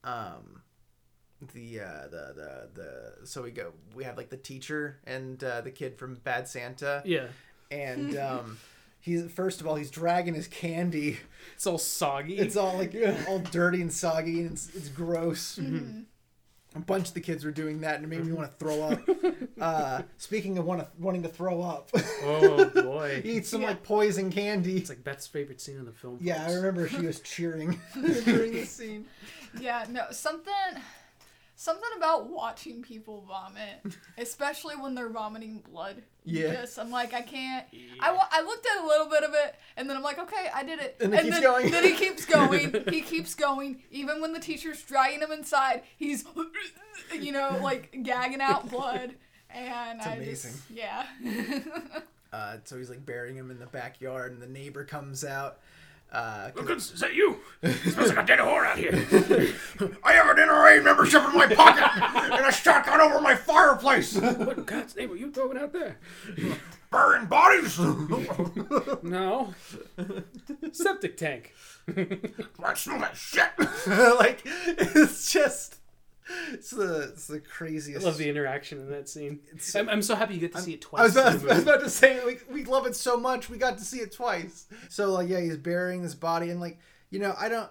[0.03, 0.61] um
[1.53, 2.69] the uh the the
[3.21, 6.47] the so we go we have like the teacher and uh, the kid from bad
[6.47, 7.27] santa Yeah.
[7.71, 8.57] and um
[9.01, 11.17] he's first of all he's dragging his candy
[11.55, 12.37] It's all soggy.
[12.37, 12.95] it's all like
[13.27, 16.01] all dirty and soggy and it's, it's gross Mm-hmm.
[16.75, 18.81] a bunch of the kids were doing that and it made me want to throw
[18.83, 19.01] up
[19.61, 21.89] uh speaking of want wanting to throw up
[22.23, 23.21] oh boy.
[23.25, 23.69] eat some Yeah.
[23.69, 26.17] like poison candy It's like Beth's favorite scene in the film.
[26.21, 27.79] yeah i remember she was cheering
[28.25, 29.05] during the scene
[29.59, 30.53] Yeah, no, something
[31.61, 36.01] something about watching people vomit, especially when they're vomiting blood.
[36.25, 36.53] Yeah.
[36.61, 37.65] Just I'm like I can't.
[37.99, 40.49] I, wa- I looked at a little bit of it and then I'm like, okay,
[40.53, 40.97] I did it.
[40.99, 41.71] And it keeps then, going.
[41.71, 42.85] then he keeps going.
[42.89, 43.81] he keeps going.
[43.91, 46.23] Even when the teacher's dragging him inside, he's
[47.19, 49.15] you know like gagging out blood.
[49.53, 50.51] And It's I amazing.
[50.51, 51.05] just yeah.
[52.33, 55.59] Uh, so he's like burying him in the backyard, and the neighbor comes out.
[56.55, 57.39] Look, is that you?
[57.89, 58.93] smells like a dead whore out here.
[60.03, 64.15] I have an NRA membership in my pocket and a shotgun over my fireplace.
[64.17, 65.97] what in God's name are you throwing out there?
[66.91, 67.79] Burying bodies.
[69.03, 69.53] No.
[70.71, 71.53] Septic tank.
[72.63, 73.49] I smell that shit.
[74.19, 75.77] like it's just
[76.51, 78.05] it's the it's the I craziest.
[78.05, 79.39] love the interaction in that scene.
[79.47, 81.01] It's- I'm, I'm so happy you get to see it twice.
[81.01, 83.57] I was, about, I was about to say we, we love it so much we
[83.57, 84.67] got to see it twice.
[84.89, 86.77] So like yeah, he's burying this body and like
[87.09, 87.69] you know I don't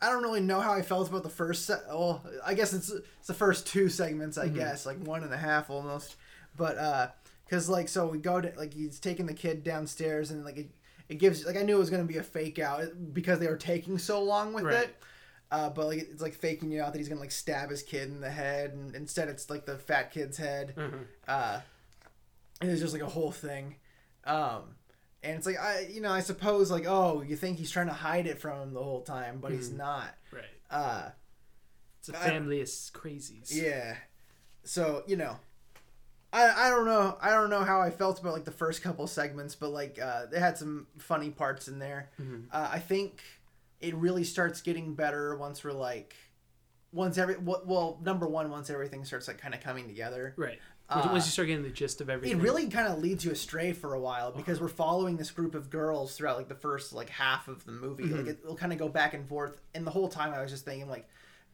[0.00, 1.80] I don't really know how I felt about the first set.
[1.88, 5.36] Well, I guess it's it's the first two segments I guess like one and a
[5.36, 6.16] half almost,
[6.56, 7.08] but uh,
[7.50, 10.70] cause like so we go to like he's taking the kid downstairs and like it,
[11.08, 13.56] it gives like I knew it was gonna be a fake out because they were
[13.56, 14.84] taking so long with Right.
[14.84, 14.96] it.
[15.50, 18.08] Uh, but like it's like faking you out that he's gonna like stab his kid
[18.08, 20.74] in the head, and instead it's like the fat kid's head.
[20.76, 21.06] Mhm.
[21.26, 21.60] Uh,
[22.60, 23.76] and it's just like a whole thing.
[24.24, 24.74] Um,
[25.22, 27.92] and it's like I, you know, I suppose like oh, you think he's trying to
[27.92, 30.14] hide it from him the whole time, but he's not.
[30.32, 30.44] Right.
[30.70, 31.10] Uh,
[32.00, 33.52] It's a family of crazies.
[33.54, 33.96] yeah.
[34.64, 35.36] So you know,
[36.32, 39.06] I I don't know I don't know how I felt about like the first couple
[39.06, 42.10] segments, but like uh, they had some funny parts in there.
[42.20, 42.46] Mhm.
[42.52, 43.22] Uh, I think
[43.80, 46.14] it really starts getting better once we're like,
[46.92, 50.34] once every well number one once everything starts like kind of coming together.
[50.36, 50.58] Right.
[50.90, 53.30] Uh, Once you start getting the gist of everything, It really kind of leads you
[53.30, 56.94] astray for a while because we're following this group of girls throughout like the first
[56.94, 58.04] like half of the movie.
[58.04, 60.50] Like it, will kind of go back and forth, and the whole time I was
[60.50, 61.06] just thinking like,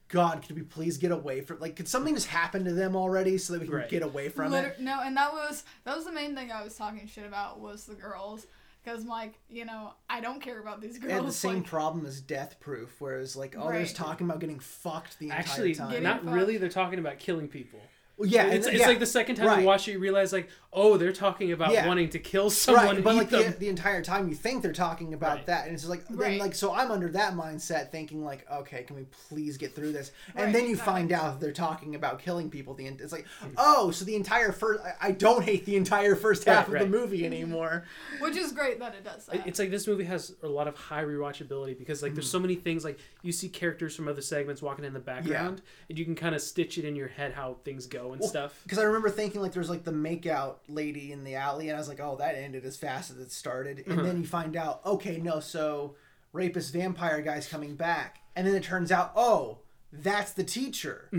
[0.07, 3.37] God, could we please get away from like could something just happen to them already
[3.37, 3.89] so that we can Right.
[3.89, 4.79] get away from Liter- it?
[4.79, 7.85] No, and that was that was the main thing I was talking shit about was
[7.85, 8.47] the girls.
[8.83, 11.07] Because like you know I don't care about these girls.
[11.09, 14.27] They had the same like, problem as Death Proof, whereas like all they're just talking
[14.27, 15.89] about getting fucked the entire Actually, time.
[15.89, 16.35] Getting not fucked.
[16.35, 16.57] really.
[16.57, 17.79] They're talking about killing people.
[18.17, 18.87] Well, yeah, it's, and- it's yeah.
[18.87, 19.59] like the second time Right.
[19.59, 21.87] you watch it, you realize like, oh, they're talking about Yeah.
[21.87, 23.51] wanting to kill someone, right, and but eat like them.
[23.53, 25.45] the, the entire time you think they're talking about Right.
[25.47, 28.83] that, and it's just like then like so I'm under that mindset thinking like okay,
[28.83, 30.11] can we please get through this?
[30.35, 30.93] And Right, then you exactly.
[30.93, 32.73] find out that they're talking about killing people.
[32.73, 33.25] The en- it's like
[33.57, 36.91] oh, so the entire first I, I don't hate the entire first half Right, of
[36.91, 37.83] the movie anymore.
[38.19, 39.45] which is great that it does that.
[39.47, 42.15] It's like this movie has a lot of high rewatchability because like Mm-hmm.
[42.15, 45.61] there's so many things like you see characters from other segments walking in the background
[45.89, 48.59] and you can kind of stitch it in your head how things go and stuff.
[48.63, 51.79] Because I remember thinking like there's like the makeout lady in the alley, and I
[51.79, 53.79] was like, oh, that ended as fast as it started.
[53.85, 54.03] And Uh-huh.
[54.03, 55.95] then you find out, okay, no, so
[56.33, 59.59] rapist vampire guy's coming back, and then it turns out, oh,
[59.91, 61.09] that's the teacher.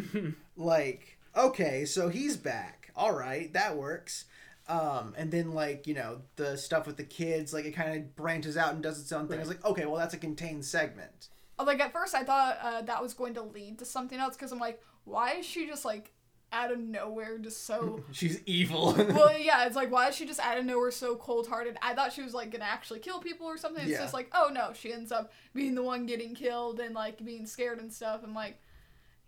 [0.57, 2.91] like, okay, so he's back.
[2.95, 4.25] All right, that works.
[4.69, 8.17] Um, and then like you know the stuff with the kids, like it kind of
[8.17, 9.37] branches out and does its own thing.
[9.37, 11.29] I was like, okay, well that's a contained segment.
[11.65, 14.51] like at first I thought uh, that was going to lead to something else because
[14.51, 16.13] I'm like, why is she just like
[16.57, 18.95] out of nowhere just so She's evil.
[18.97, 22.13] well yeah it's like why is she just out of nowhere so cold-hearted i thought
[22.13, 23.99] she was like gonna actually kill people or something it's Yeah.
[24.01, 27.47] just like oh no she ends up being the one getting killed and like being
[27.47, 28.59] scared and stuff and like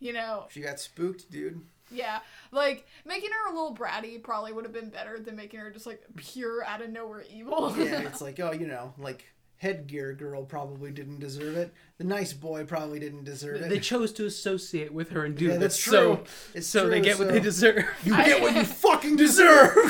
[0.00, 1.60] you know she got spooked, dude.
[1.90, 2.20] yeah
[2.52, 5.86] like making her a little bratty probably would have been better than making her just
[5.86, 9.24] like pure out of nowhere evil Yeah, it's like, oh, you know, like
[9.58, 11.74] headgear girl probably didn't deserve it.
[11.98, 13.68] The nice boy probably didn't deserve it.
[13.68, 16.24] They chose to associate with her and do yeah, this, that's so true.
[16.54, 17.84] It's so they true, get what they deserve.
[18.04, 19.72] You I- get what you fucking deserve.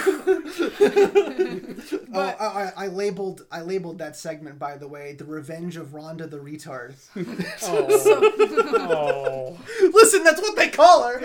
[2.14, 5.88] oh, I, I, I labeled I labeled that segment by the way, the revenge of
[5.88, 6.94] Rhonda the retard.
[7.62, 9.58] oh,
[9.92, 11.20] Listen, that's what they call her.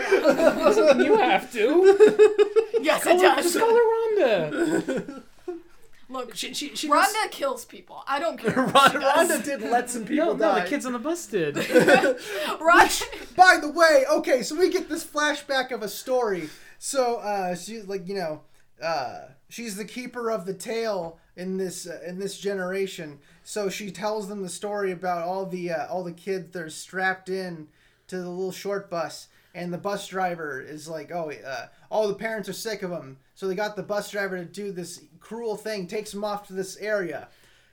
[1.01, 1.95] you have to.
[2.81, 3.81] yes Call it her, does just call her
[4.19, 5.23] Rhonda.
[6.13, 8.03] Look She, she, she was- Rhonda kills people.
[8.07, 8.51] I don't care.
[8.67, 9.11] what she Rhonda.
[9.13, 10.61] Rhonda did let some people No, no, die.
[10.63, 11.55] the kids on the bus did.
[12.35, 16.49] Rhonda, By the way, okay, so we get this flashback of a story.
[16.79, 18.41] So uh, she's like, you know,
[18.81, 23.19] uh, she's the keeper of the tale in this uh, in this generation.
[23.43, 26.69] So she tells them the story about all the uh, all the kids that are
[26.69, 27.67] strapped in
[28.07, 32.13] to the little short bus, and the bus driver is like, oh, uh, all the
[32.15, 35.55] parents are sick of them." so they got the bus driver to do this cruel
[35.55, 37.29] thing, takes them off to this area.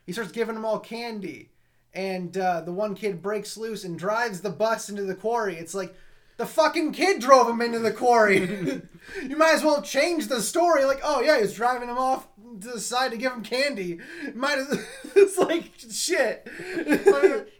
[0.06, 1.50] He starts giving them all candy
[1.92, 5.56] and uh, the one kid breaks loose and drives the bus into the quarry.
[5.56, 5.94] It's like
[6.36, 8.38] the fucking kid drove him into the quarry.
[9.22, 10.84] you might as well change the story.
[10.84, 12.28] Like, oh yeah, he's driving him off
[12.60, 13.98] to the side to give him candy.
[14.34, 14.86] Might as
[15.16, 16.48] it's like shit.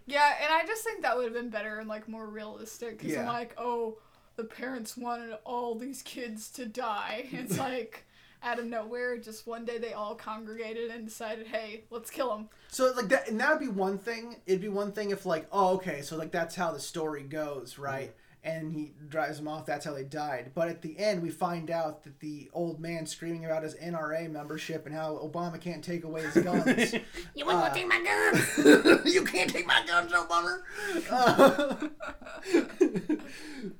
[0.07, 2.99] yeah, and I just think that would have been better and like more realistic.
[2.99, 3.99] Because I'm like, oh,
[4.37, 7.27] the parents wanted all these kids to die.
[7.33, 8.05] It's like
[8.43, 12.49] out of nowhere, just one day they all congregated and decided, hey, let's kill him.
[12.69, 14.37] so like that, and that would be one thing.
[14.47, 17.79] It'd be one thing if like, oh okay, so like that's how the story goes,
[17.79, 18.15] right?
[18.43, 19.67] And he drives them off.
[19.67, 20.53] That's how they died.
[20.55, 24.31] But at the end, we find out that the old man screaming about his NRA
[24.31, 26.95] membership and how Obama can't take away his guns.
[27.35, 29.01] You want to take my gun?
[29.05, 30.65] you can't take my guns, Joe Bummer.
[31.11, 31.89] Uh,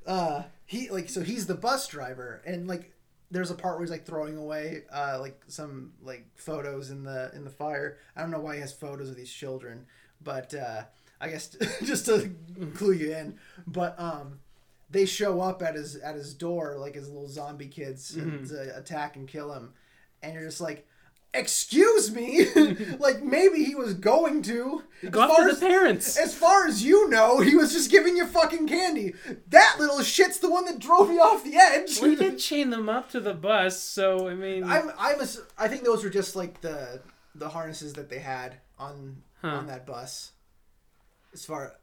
[0.05, 2.93] uh, he like so he's the bus driver, and like
[3.31, 7.31] there's a part where he's like throwing away uh like some like photos in the
[7.33, 7.97] in the fire.
[8.15, 9.85] I don't know why he has photos of these children,
[10.21, 10.83] but uh,
[11.19, 12.31] I guess just to
[12.75, 13.37] clue you in.
[13.65, 14.39] But um,
[14.89, 18.77] they show up at his at his door like his little zombie kids and, to
[18.77, 19.73] attack and kill him,
[20.21, 20.87] and you're just like.
[21.33, 22.47] Excuse me,
[22.99, 24.83] like maybe he was going to.
[25.01, 26.17] As Go far after as- the parents.
[26.17, 29.13] as far as you know, he was just giving you fucking candy.
[29.47, 32.01] That little shit's the one that drove me off the edge.
[32.01, 35.39] Well, he did chain them up to the bus, so I mean, I'm, I'm, ass-
[35.57, 37.01] I think those were just like the
[37.33, 39.47] the harnesses that they had on Huh.
[39.55, 40.33] on that bus.
[41.33, 41.73] as far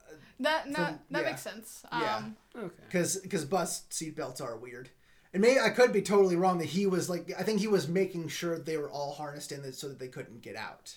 [0.41, 1.31] That no, From- that yeah.
[1.31, 1.85] makes sense.
[1.91, 2.17] Yeah.
[2.17, 2.75] Um, Okay.
[2.87, 4.91] because because bus seatbelts are weird.
[5.33, 7.87] And maybe I could be totally wrong that he was like I think he was
[7.88, 10.97] making sure they were all harnessed in so that they couldn't get out.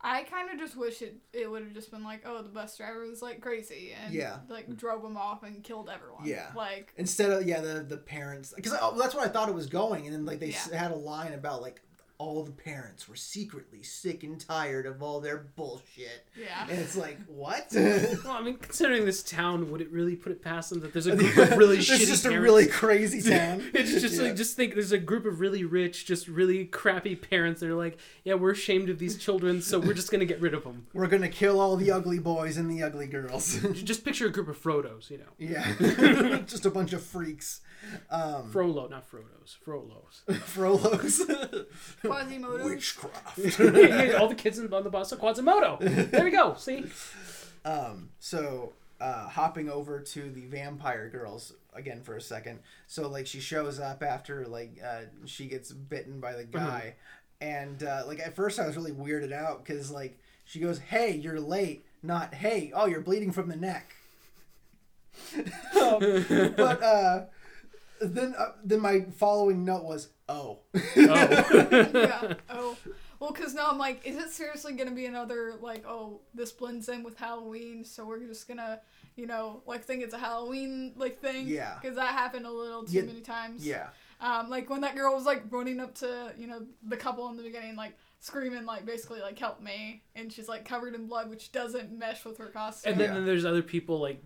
[0.00, 2.76] I kind of just wish it it would have just been like, oh, the bus
[2.76, 4.38] driver was like crazy and Yeah.
[4.48, 6.24] like drove them off and killed everyone.
[6.24, 6.50] Yeah.
[6.54, 9.66] Like Instead of yeah the the parents because oh, that's what I thought it was
[9.66, 10.76] going and then like they Yeah.
[10.76, 11.80] had a line about like
[12.18, 16.26] all the parents were secretly sick and tired of all their bullshit.
[16.36, 16.66] yeah.
[16.68, 17.68] And it's like what?
[18.24, 21.06] Well, I mean, considering this town, would it really put it past them that there's
[21.06, 23.62] a group of really it's shitty just a really crazy town.
[23.74, 24.22] It's just Yeah.
[24.28, 27.74] like just think there's a group of really rich, just really crappy parents that are
[27.76, 30.86] like, yeah, we're ashamed of these children, so we're just gonna get rid of them.
[30.92, 33.60] We're gonna kill all the ugly boys and the ugly girls.
[33.84, 37.60] Just picture a group of Frodos, you know, yeah, just a bunch of freaks.
[38.10, 40.24] Um, Frollo, not Frodos, Frollos.
[40.28, 41.66] Frolos.
[42.02, 42.64] Quasimodo.
[42.64, 43.38] Witchcraft.
[43.56, 45.78] hey, hey, all the kids on the bus are Quasimodo.
[46.10, 46.54] There we go.
[46.54, 46.84] See,
[47.64, 52.60] Um, so uh, hopping over to the vampire girls again for a second.
[52.86, 56.94] So like she shows up after like uh, she gets bitten by the guy,
[57.40, 61.14] and uh, like at first I was really weirded out because like she goes, "Hey,
[61.14, 63.94] you're late," not "Hey, oh, you're bleeding from the neck."
[65.80, 66.00] Um,
[66.56, 67.24] but uh,
[68.00, 72.34] then uh, then my following note was, "Oh." oh, yeah.
[72.50, 72.76] Oh.
[73.20, 76.88] Well, because now I'm like, is it seriously gonna be another like, oh, this blends
[76.88, 78.80] in with Halloween, so we're just gonna,
[79.16, 81.48] you know, like think it's a Halloween like thing?
[81.48, 81.74] Yeah.
[81.80, 83.02] Because that happened a little too Yeah.
[83.02, 83.66] many times.
[83.66, 83.88] yeah.
[84.20, 87.36] Um, like when that girl was like running up to you know the couple in
[87.36, 91.30] the beginning, like screaming like basically like help me, and she's like covered in blood,
[91.30, 92.92] which doesn't mesh with her costume.
[92.92, 93.14] and then, Yeah.
[93.14, 94.20] then there's other people like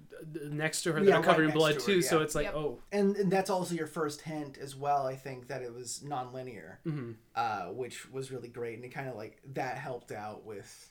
[0.51, 1.97] next to her that Yeah, are covered right in blood next to too.
[1.99, 2.25] her, So yeah.
[2.25, 2.55] it's like, Yep.
[2.55, 5.07] oh, and, and that's also your first hint as well.
[5.07, 7.17] I think that it was non-linear, mhm.
[7.35, 10.91] uh, which was really great, and it kind of like that helped out with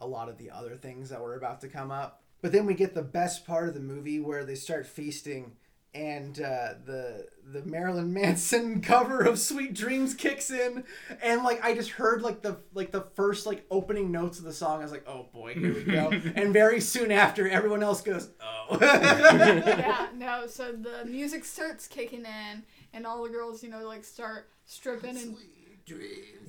[0.00, 2.22] a lot of the other things that were about to come up.
[2.40, 5.56] But then we get the best part of the movie where they start feasting,
[5.98, 10.84] and uh, the the Marilyn Manson cover of "Sweet Dreams" kicks in,
[11.22, 14.52] and like I just heard like the like the first like opening notes of the
[14.52, 14.80] song.
[14.80, 16.10] I was like, oh boy, here we go.
[16.36, 18.78] and very soon after, everyone else goes, oh.
[18.80, 20.46] yeah, no.
[20.46, 25.16] So the music starts kicking in, and all the girls, you know, like start stripping
[25.16, 25.36] and,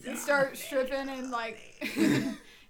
[0.05, 1.57] and start stripping and like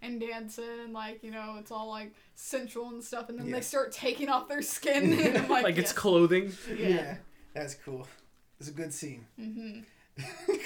[0.02, 3.56] and dancing, and like you know, it's all like sensual and stuff, and then Yeah.
[3.56, 5.94] they start taking off their skin, and I'm like, like it's yes.
[5.94, 6.54] clothing.
[6.76, 7.18] Yeah.
[7.54, 8.08] that's cool.
[8.60, 9.26] It's a good scene.
[9.36, 9.80] hmm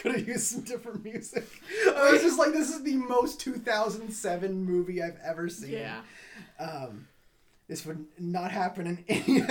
[0.01, 1.47] Could have used some different music.
[1.95, 5.71] I was just like, this is the most 2007 movie I've ever seen.
[5.73, 6.01] Yeah.
[6.59, 7.07] Um,
[7.67, 9.41] this would not happen in any.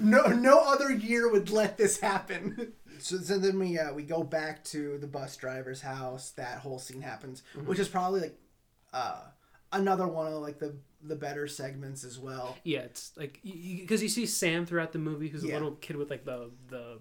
[0.00, 2.72] no, no other year would let this happen.
[2.98, 6.30] So, so then we uh, we go back to the bus driver's house.
[6.30, 8.38] That whole scene happens, which is probably like
[8.92, 9.20] uh,
[9.72, 10.74] another one of like the
[11.06, 12.56] the better segments as well.
[12.64, 16.10] Yeah, it's like because you, see Sam throughout the movie, who's a little kid with
[16.10, 17.00] like the the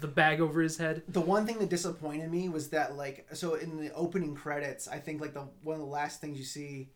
[0.00, 1.02] the bag over his head.
[1.08, 4.98] The one thing that disappointed me was that like so in the opening credits, I
[4.98, 6.90] think like the one of the last things you see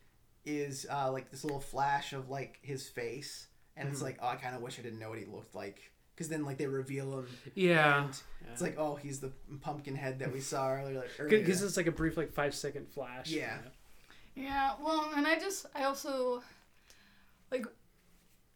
[0.44, 4.36] is uh, like this little flash of like his face, and it's like oh I
[4.36, 7.18] kind of wish I didn't know what he looked like because then like they reveal
[7.18, 7.26] him.
[7.54, 8.14] Yeah, and
[8.52, 10.98] it's like oh he's the pumpkin head that we saw earlier.
[10.98, 11.38] Like, earlier.
[11.40, 13.30] because it's like a brief like five second flash.
[13.30, 13.58] Yeah.
[14.34, 16.42] Yeah, well, and I just I also
[17.50, 17.66] like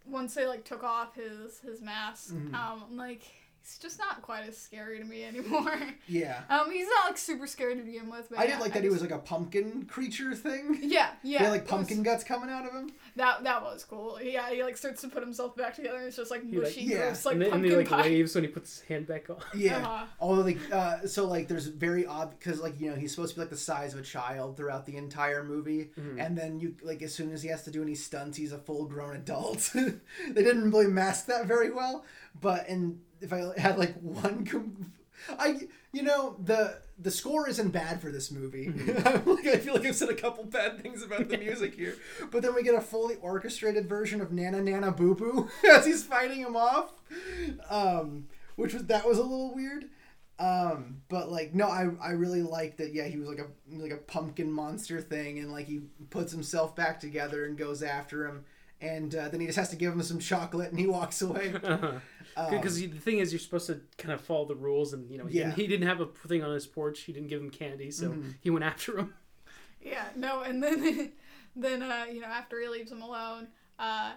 [0.04, 2.54] once they like took off his his mask, Mhm.
[2.54, 3.22] um, I'm like
[3.62, 5.78] he's just not quite as scary to me anymore.
[6.06, 6.40] yeah.
[6.50, 8.28] um, he's not like super scary to begin with.
[8.30, 10.78] But I yeah, did like that he was just- like a pumpkin creature thing.
[10.88, 11.38] Yeah, yeah.
[11.40, 12.92] Had like it was- pumpkin guts coming out of him.
[13.16, 14.18] that that was cool.
[14.22, 15.98] Yeah, he like starts to put himself back together.
[15.98, 16.96] and It's just like He, like- mushy, Yeah.
[17.06, 18.08] gross, like and then, and pumpkin then he like pie.
[18.08, 19.36] waves when he puts his hand back on.
[19.54, 19.78] Yeah.
[19.78, 20.06] Uh-huh.
[20.20, 23.36] Although like uh, so like there's very odd because like you know he's supposed to
[23.36, 26.24] be like the size of a child throughout the entire movie, Mhm.
[26.24, 28.58] and then you like as soon as he has to do any stunts, he's a
[28.58, 29.70] full grown adult.
[29.74, 32.04] they didn't really mask that very well,
[32.40, 34.92] but and if I had like one, com-
[35.38, 35.60] I
[35.92, 38.68] you know the the score isn't bad for this movie.
[39.04, 41.96] like, I feel like I've said a couple bad things about the music here,
[42.30, 46.04] but then we get a fully orchestrated version of Nana Nana Boo Boo as he's
[46.04, 46.92] fighting him off,
[47.70, 48.26] um,
[48.56, 49.86] which was that was a little weird.
[50.38, 52.94] Um, but like no, I I really like that.
[52.94, 56.76] Yeah, he was like a like a pumpkin monster thing, and like he puts himself
[56.76, 58.44] back together and goes after him,
[58.80, 61.54] and uh, then he just has to give him some chocolate, and he walks away.
[62.38, 65.18] Um, Because the thing is, you're supposed to kind of follow the rules, and you
[65.18, 65.44] know, he, Yeah.
[65.46, 67.00] didn't, he didn't have a thing on his porch.
[67.00, 68.34] He didn't give him candy, so Mhm.
[68.40, 69.14] he went after him.
[69.80, 71.12] Yeah, no, and then
[71.56, 74.12] then uh, you know, after he leaves him alone, uh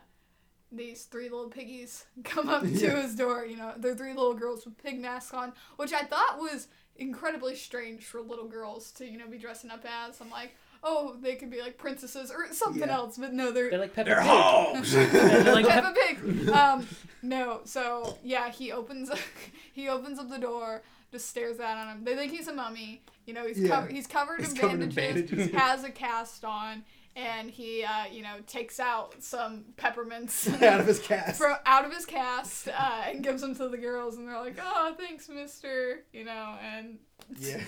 [0.72, 3.02] these three little piggies come up to Yeah.
[3.02, 6.40] his door, you know, they're three little girls with pig masks on, which I thought
[6.40, 10.20] was incredibly strange for little girls to, you know, be dressing up as.
[10.22, 12.96] I'm like, oh, they could be like princesses or something Yeah.
[12.96, 14.28] else, but no, they're They're like Peppa They're Pig.
[14.28, 14.92] hogs.
[14.94, 16.50] They're like Peppa Pig.
[16.50, 16.88] Um,
[17.22, 19.12] no, so yeah, he opens
[19.74, 22.04] he opens up the door, just stares out on him.
[22.04, 23.04] They think he's a mummy.
[23.26, 23.70] You know, he's Yeah.
[23.70, 25.56] covered he's covered He's in covered in bandages, bandages.
[25.56, 26.84] has a cast on,
[27.16, 31.38] and he uh, you know takes out some peppermints out of his cast.
[31.40, 34.58] from out of his cast uh, and gives them to the girls, and they're like,
[34.62, 36.98] "Oh, thanks, Mister," you know, and
[37.38, 37.62] Yeah.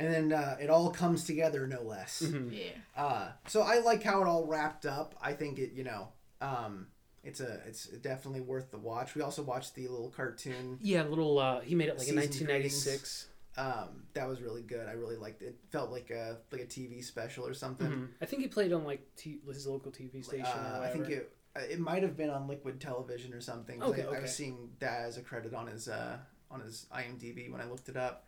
[0.00, 2.22] And then uh, it all comes together, no less.
[2.22, 2.52] Mhm.
[2.52, 2.70] yeah.
[2.96, 5.14] Uh, so I like how it all wrapped up.
[5.20, 6.08] I think it, you know,
[6.40, 6.86] um,
[7.22, 9.14] it's a, it's definitely worth the watch.
[9.14, 10.78] We also watched the little cartoon.
[10.80, 11.38] Yeah, little.
[11.38, 13.26] Uh, he made it like in Season 1996.
[13.58, 14.88] Um, that was really good.
[14.88, 15.46] I really liked it.
[15.46, 17.90] It felt like a like a TV special or something.
[17.90, 18.08] Mhm.
[18.22, 20.46] I think he played on like t- his local TV station.
[20.46, 23.82] Uh, or I think it uh, it might have been on Liquid Television or something.
[23.82, 24.22] Okay, I, I okay.
[24.22, 26.16] was seeing that as a credit on his uh,
[26.50, 28.24] on his IMDb when I looked it up,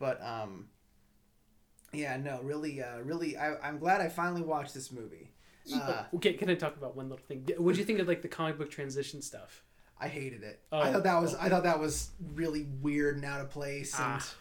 [0.00, 0.68] but um,
[1.92, 5.30] yeah, no, really, uh, really, I, I'm glad I finally watched this movie.
[5.72, 5.78] Uh,
[6.12, 7.46] Oh, okay, can I talk about one little thing?
[7.58, 9.62] What do you think of like the comic book transition stuff?
[10.00, 10.60] I hated it.
[10.72, 11.38] Oh, I thought that was oh.
[11.40, 14.34] I thought that was really weird and out of place, and Ah.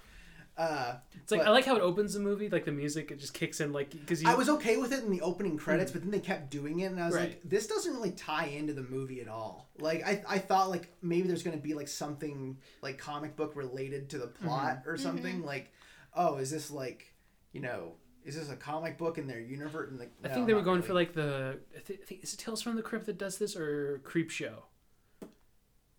[0.57, 3.19] uh, It's like But- I like how it opens the movie, like the music, it
[3.19, 4.25] just kicks in, like because.
[4.25, 6.85] I was okay with it in the opening credits, but then they kept doing it,
[6.85, 7.29] and I was Right.
[7.29, 9.69] like, this doesn't really tie into the movie at all.
[9.77, 14.09] Like, I, I thought like maybe there's gonna be like something like comic book related
[14.11, 15.43] to the plot or something.
[15.43, 15.71] Like,
[16.15, 17.10] oh, is this like,
[17.51, 17.93] you know,
[18.23, 19.89] is this a comic book in their universe?
[19.89, 20.87] And like, I no, think they were going really.
[20.87, 21.59] for like the.
[21.75, 24.53] I think is it Tales from the Crypt that does this or Creepshow.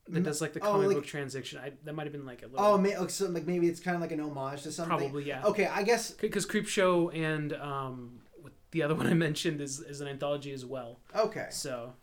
[0.08, 1.60] That does like the oh, comic like- book transition.
[1.62, 2.64] I, that might have been like a little.
[2.64, 4.98] Oh, may, oh, so like maybe it's kind of like an homage to something.
[4.98, 5.44] Probably, yeah.
[5.44, 6.10] Okay, I guess.
[6.10, 8.20] Because Creepshow and um,
[8.72, 10.98] the other one I mentioned is, is an anthology as well.
[11.14, 11.94] Okay, So,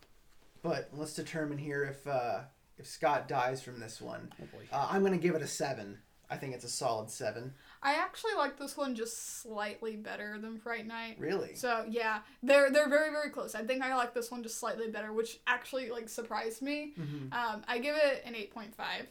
[0.64, 2.42] but let's determine here if uh,
[2.78, 4.32] if Scott dies from this one.
[4.42, 4.64] oh boy.
[4.72, 6.00] Uh, I'm gonna give it a seven.
[6.30, 7.54] I think it's a solid seven.
[7.82, 11.16] I actually like this one just slightly better than Fright Night.
[11.20, 11.56] Really?
[11.56, 13.56] So yeah, they're they're very very close.
[13.56, 16.94] I think I like this one just slightly better, which actually like surprised me.
[17.00, 17.34] Mhm.
[17.34, 19.08] Um, I give it an eight point five.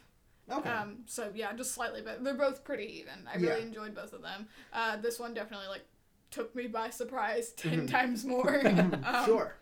[0.50, 0.68] Okay.
[0.68, 2.22] Um, so yeah, just slightly better.
[2.22, 3.26] They're both pretty even.
[3.26, 3.66] I really Yeah.
[3.66, 4.48] enjoyed both of them.
[4.72, 5.84] Uh, this one definitely like
[6.30, 7.86] took me by surprise 10 Mm-hmm.
[7.86, 8.66] times more.
[8.66, 9.54] um, sure.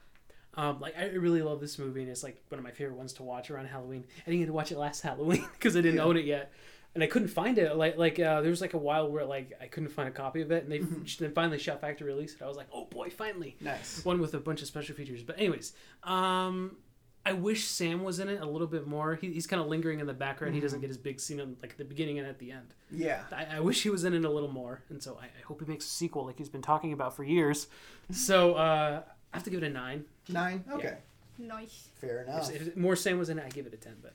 [0.54, 3.12] Um, like I really love this movie, and it's like one of my favorite ones
[3.14, 4.04] to watch around Halloween.
[4.26, 6.04] I didn't get to watch it last Halloween because I didn't Yeah.
[6.04, 6.50] own it yet,
[6.96, 7.76] and I couldn't find it.
[7.76, 10.40] Like like uh, there was like a while where like I couldn't find a copy
[10.42, 11.22] of it, and they Mm-hmm.
[11.22, 12.42] then finally Shout Factory release it.
[12.42, 14.04] I was like, oh boy, finally Nice.
[14.04, 15.22] one with a bunch of special features.
[15.22, 15.72] But anyways,
[16.02, 16.76] um,
[17.24, 19.16] I wish Sam was in it a little bit more.
[19.16, 20.54] He, he's kind of lingering in the background.
[20.54, 20.64] He Mm-hmm.
[20.66, 22.72] doesn't get his big scene on, like at the beginning and at the end.
[22.90, 23.22] Yeah.
[23.32, 25.60] I, I wish he was in it a little more, and so I, I hope
[25.60, 27.66] he makes a sequel like he's been talking about for years.
[28.12, 30.04] So uh, I have to give it a nine.
[30.28, 30.64] Nine.
[30.72, 30.98] Okay.
[31.38, 31.88] Nice.
[32.00, 32.50] Fair enough.
[32.50, 33.96] If, if more Sam was in it, I give it a ten.
[34.00, 34.14] But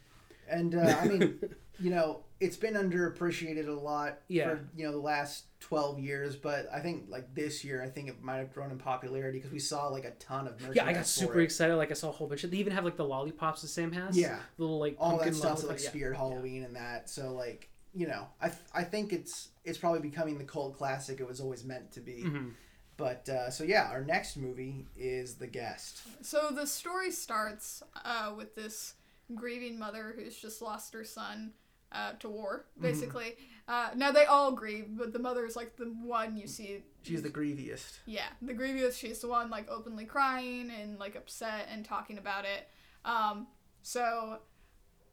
[0.49, 1.39] And uh, I mean,
[1.81, 4.49] you know, it's been underappreciated a lot Yeah.
[4.49, 8.09] for you know the last twelve years, but I think like this year, I think
[8.09, 10.75] it might have grown in popularity because we saw like a ton of merchandise.
[10.75, 11.43] yeah, I got super it.
[11.45, 11.75] excited.
[11.75, 12.51] Like I saw a whole bunch of.
[12.51, 14.17] They even have like the lollipops that Sam has.
[14.17, 14.39] Yeah.
[14.57, 15.89] little like All that stuff stuff's lollipop- like yeah.
[15.89, 17.09] Spirit Halloween and that.
[17.09, 21.19] So like you know, I th- I think it's it's probably becoming the cult classic
[21.19, 22.23] it was always meant to be.
[22.25, 22.53] Mhm.
[22.97, 26.01] But uh, so yeah, our next movie is The Guest.
[26.21, 28.93] So the story starts uh, with this
[29.33, 31.51] grieving mother who's just lost her son
[31.91, 32.81] uh, to war, Mm-hmm.
[32.83, 33.35] basically.
[33.67, 36.83] Uh, now they all grieve, but the mother is like the one you see.
[37.03, 37.99] She's the grieviest.
[38.05, 38.97] Yeah, the grievous.
[38.97, 42.67] She's the one like openly crying and like upset and talking about it.
[43.05, 43.47] Um,
[43.81, 44.39] so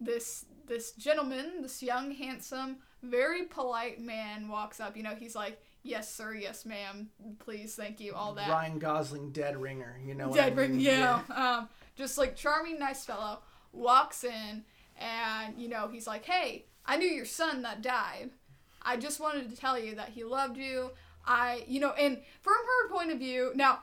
[0.01, 4.97] this this gentleman, this young, handsome, very polite man walks up.
[4.97, 6.35] You know, he's like, "Yes, sir.
[6.35, 7.11] Yes, ma'am.
[7.39, 8.14] Please, thank you.
[8.14, 10.01] All that." Ryan Gosling, Dead Ringer.
[10.05, 10.29] You know.
[10.29, 10.81] what Dead I mean?
[10.81, 11.20] yeah.
[11.35, 13.41] Um, just like charming, nice fellow
[13.72, 14.64] walks in,
[15.01, 18.31] and you know he's like, "Hey, I knew your son that died.
[18.83, 20.91] I just wanted to tell you that he loved you.
[21.27, 23.81] I, you know, and from her point of view, now,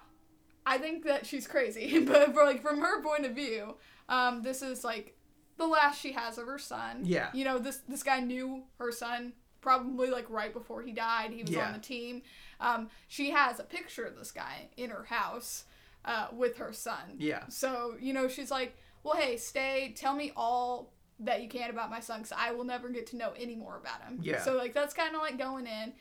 [0.66, 3.76] I think that she's crazy, but for like from her point of view,
[4.10, 5.16] um, this is like
[5.58, 7.02] the last she has of her son.
[7.04, 7.30] Yeah.
[7.34, 11.32] You know, this this guy knew her son probably like right before he died.
[11.32, 11.68] He was Yeah.
[11.68, 12.22] on the team.
[12.60, 15.66] Um, she has a picture of this guy in her house
[16.04, 17.16] uh, with her son.
[17.18, 17.44] Yeah.
[17.50, 19.94] So you know, she's like, "Well, hey, stay.
[19.96, 23.16] Tell me all that you can about my son, because I will never get to
[23.18, 24.42] know any more about him." Yeah.
[24.42, 25.94] So like that's kind of like going in,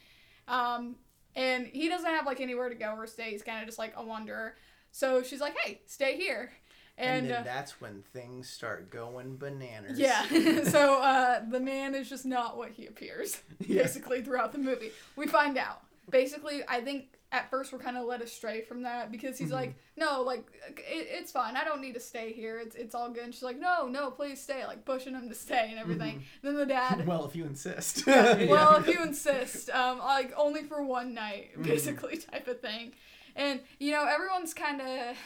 [0.48, 0.96] um,
[1.36, 3.30] and he doesn't have like anywhere to go or stay.
[3.30, 4.56] He's kind of just like a wanderer.
[4.92, 6.52] So she's like, "Hey, stay here."
[6.96, 9.98] And, And, then uh, that's when things start going bananas.
[9.98, 10.24] yeah.
[10.62, 13.82] so uh, the man is just not what he appears, Yeah.
[13.82, 14.92] basically, throughout the movie.
[15.16, 15.82] We find out.
[16.08, 19.56] Basically, I think at first we're kind of led astray from that because he's Mm-hmm.
[19.56, 20.44] like, no, like,
[20.78, 21.56] it, it's fine.
[21.56, 22.58] I don't need to stay here.
[22.58, 23.24] It's, it's all good.
[23.24, 24.64] And she's like, no, no, please stay.
[24.66, 26.24] Like, pushing him to stay and everything.
[26.42, 28.06] Then the dad, well, if you insist.
[28.06, 31.62] well, if you insist, um, like, only for one night, Mm-hmm.
[31.62, 32.92] basically, type of thing.
[33.36, 35.16] And you know, everyone's kind of.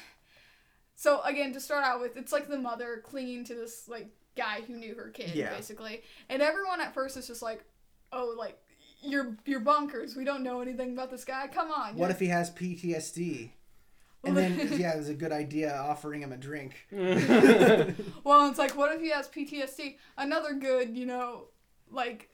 [0.97, 4.61] So again, to start out with, it's like the mother clinging to this like guy
[4.67, 5.55] who knew her kid, Yeah.
[5.55, 6.03] basically.
[6.29, 7.63] And everyone at first is just like,
[8.13, 8.59] "Oh, like
[9.03, 10.17] you're you're bonkers.
[10.17, 11.47] We don't know anything about this guy.
[11.49, 13.51] Come on." What if he has PTSD?
[14.25, 16.87] And then yeah, it was a good idea offering him a drink.
[18.25, 19.97] Well, it's like, what if he has PTSD?
[20.17, 21.45] Another good, you know,
[21.91, 22.29] like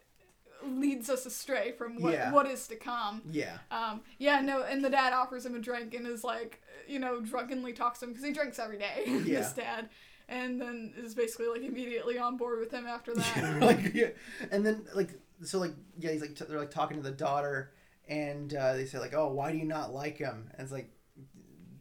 [0.66, 2.32] leads us astray from what Yeah.
[2.32, 3.22] what is to come.
[3.30, 3.58] Yeah.
[3.70, 7.20] Um, yeah, no, and the dad offers him a drink and is like, you know,
[7.20, 9.04] drunkenly talks to him because he drinks every day.
[9.06, 9.40] Yeah.
[9.40, 9.90] this dad,
[10.28, 13.58] and then is basically like immediately on board with him after that.
[13.60, 14.08] like yeah.
[14.50, 15.10] and then like
[15.42, 17.72] so like yeah he's like t- they're like talking to the daughter
[18.08, 20.48] and uh, they say like oh why do you not like him?
[20.52, 20.90] And it's like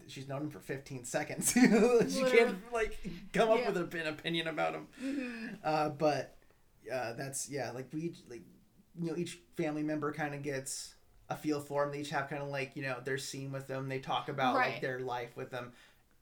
[0.08, 1.54] she's known him for 15 seconds.
[1.54, 2.32] She Literally.
[2.38, 2.97] can't like
[3.32, 3.72] come up Yeah.
[3.72, 4.88] with an opinion about him.
[5.04, 5.58] Mhm.
[5.64, 6.36] uh, but
[6.93, 8.41] uh, that's yeah like we each like
[8.99, 10.95] you know each family member kind of gets
[11.30, 13.66] a feel for them they each have kind of like you know their scene with
[13.68, 15.72] them they talk about like their life with them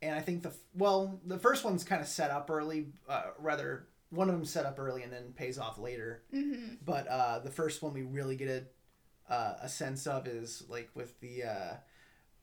[0.03, 3.23] and i think the f- well the first one's kind of set up early uh,
[3.39, 6.77] rather one of them set up early and then pays off later Mhm.
[6.85, 10.89] but uh, the first one we really get a uh, a sense of is like
[10.93, 11.73] with the uh,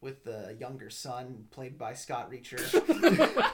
[0.01, 2.59] with the younger son played by Scott Reacher.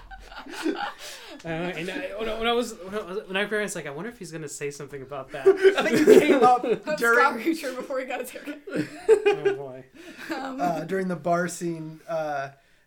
[1.45, 3.87] Uh, and I, when, I, when I was when I, was- when I realized like
[3.87, 5.47] I wonder if he's gonna say something about that.
[5.79, 8.61] I think he came up during Scott during Reacher before he got his haircut.
[8.69, 9.85] oh boy.
[10.35, 12.01] Um, uh, during the bar scene.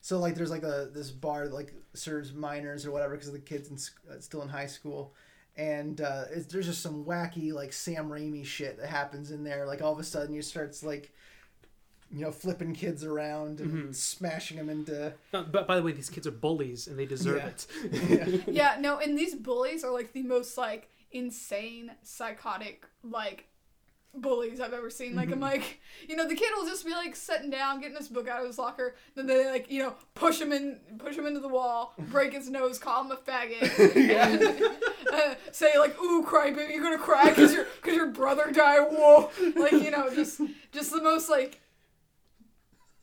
[0.08, 3.40] So like there's like a this bar that like serves minors or whatever because the
[3.40, 3.76] kids in,
[4.10, 5.14] uh, still in high school.
[5.58, 9.66] And uh, it's, there's just some wacky like Sam Raimi shit that happens in there.
[9.66, 11.12] Like all of a sudden you starts like,
[12.10, 15.12] you know, flipping kids around and smashing them into.
[15.34, 18.16] But by the way, these kids are bullies and they deserve Yeah.
[18.16, 18.44] it.
[18.48, 23.50] yeah, no, and these bullies are like the most like insane, psychotic, like
[24.22, 25.16] bullies I've ever seen.
[25.16, 28.08] Like I'm like, you know, the kid will just be like sitting down, getting his
[28.08, 31.26] book out of his locker, then they like, you know, push him in, push him
[31.26, 34.44] into the wall, break his nose, call him a faggot, and,
[35.14, 38.88] uh, say like, "Ooh, cry, baby, you're gonna cry because your because your brother died."
[38.90, 40.42] Whoa, like you know, just
[40.72, 41.62] just the most like.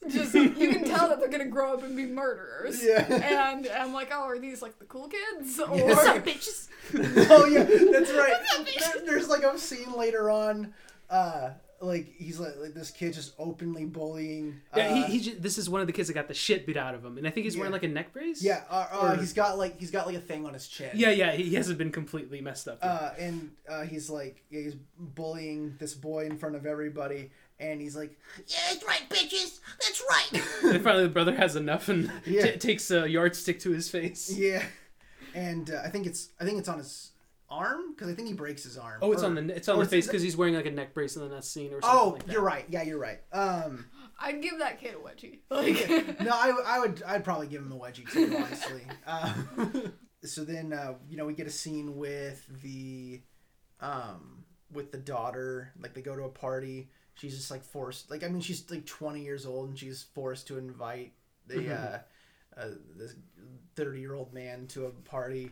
[0.07, 2.85] Just you can tell that they're gonna grow up and be murderers.
[2.85, 3.07] Yeah.
[3.11, 5.59] And I'm like, oh, are these like the cool kids?
[5.59, 6.69] Or What's up, bitches?
[7.31, 8.35] oh yeah, that's right.
[8.79, 10.75] There- there's like a scene later on,
[11.11, 11.51] uh,
[11.81, 14.61] like he's like, like this kid just openly bullying.
[14.73, 16.67] Uh, Yeah, he, he ju- this is one of the kids that got the shit
[16.67, 18.43] beat out of him, and I think he's wearing like a neck brace.
[18.43, 20.91] yeah, uh, uh, Or- he's got like he's got like a thing on his chin.
[20.95, 21.33] yeah, yeah.
[21.33, 22.79] He, he hasn't been completely messed up.
[22.83, 22.89] yet.
[22.91, 27.31] Uh, and uh, he's like yeah, he's bullying this boy in front of everybody,
[27.61, 29.59] and he's like, Yeah, that's right, bitches.
[29.81, 30.43] That's right.
[30.75, 32.53] and finally, the brother has enough and Yeah.
[32.53, 34.33] t- takes a yardstick to his face.
[34.35, 34.63] yeah,
[35.35, 37.11] and uh, I think it's I think it's on his
[37.51, 38.99] arm because I think he breaks his arm.
[39.03, 40.95] Oh, it's Or- on the it's on the face because he's wearing like a neck
[40.95, 42.33] brace in that scene or something Oh, like that.
[42.33, 42.65] you're right.
[42.69, 43.21] Yeah, you're right.
[43.33, 43.87] Um,
[44.21, 45.39] I'd give that kid a wedgie.
[45.51, 48.83] Like, no, I, I would I'd probably give him a wedgie too, honestly.
[49.07, 49.93] Um,
[50.25, 53.21] so then uh, you know we get a scene with the
[53.81, 55.73] um, with the daughter.
[55.81, 56.91] Like they go to a party.
[57.15, 58.11] She's just like forced.
[58.11, 61.13] Like I mean, she's like 20 years old and she's forced to invite
[61.47, 61.73] the
[62.57, 63.15] uh, uh, this
[63.77, 65.51] 30 year old man to a party.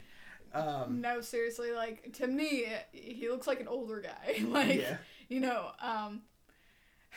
[0.54, 4.42] Um, no, seriously, like to me, he looks like an older guy.
[4.46, 4.96] Like, Yeah.
[5.28, 6.22] you know, um,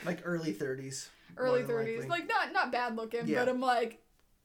[0.04, 1.08] like early 30s.
[1.36, 2.06] early thirties.
[2.06, 3.40] Like not not bad looking, Yeah.
[3.44, 4.02] but I'm like.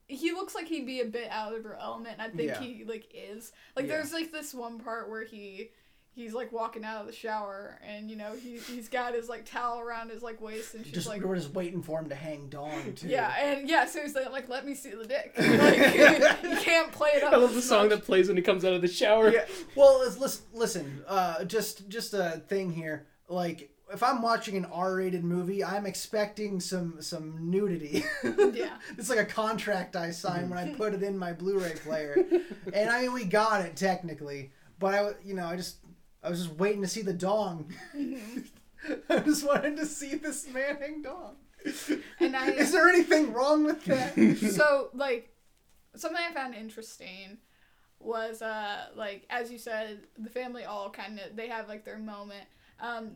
[0.08, 2.14] He looks like he'd be a bit out of her element.
[2.18, 2.60] and I think Yeah.
[2.60, 3.50] he like is.
[3.74, 5.70] Like there's like this one part where he
[6.14, 9.44] he's like walking out of the shower and you know he he's got his like
[9.44, 12.14] towel around his like waist and she's just like we're just waiting for him to
[12.14, 13.08] hang dong too.
[13.08, 17.10] yeah and yeah so I'm like let me see the dick like you can't play
[17.14, 17.98] it up I love the as song much.
[17.98, 19.30] that plays when he comes out of the shower.
[19.32, 19.46] yeah.
[19.74, 20.44] Well, listen.
[20.52, 21.02] Listen.
[21.06, 23.06] Uh, just just a thing here.
[23.28, 28.04] Like, if I'm watching an R-rated movie, I'm expecting some some nudity.
[28.52, 28.76] Yeah.
[28.98, 32.16] it's like a contract I signed when I put it in my Blu-ray player,
[32.72, 35.76] and I mean we got it technically, but I w- you know I just
[36.22, 37.72] I was just waiting to see the dong.
[39.08, 41.36] I just wanted to see this man hang dong.
[42.20, 44.14] And I- is there anything wrong with that?
[44.56, 45.30] so like
[45.94, 47.38] something I found interesting
[48.00, 51.98] was uh like as you said the family all kind of they have like their
[51.98, 52.44] moment
[52.80, 53.12] um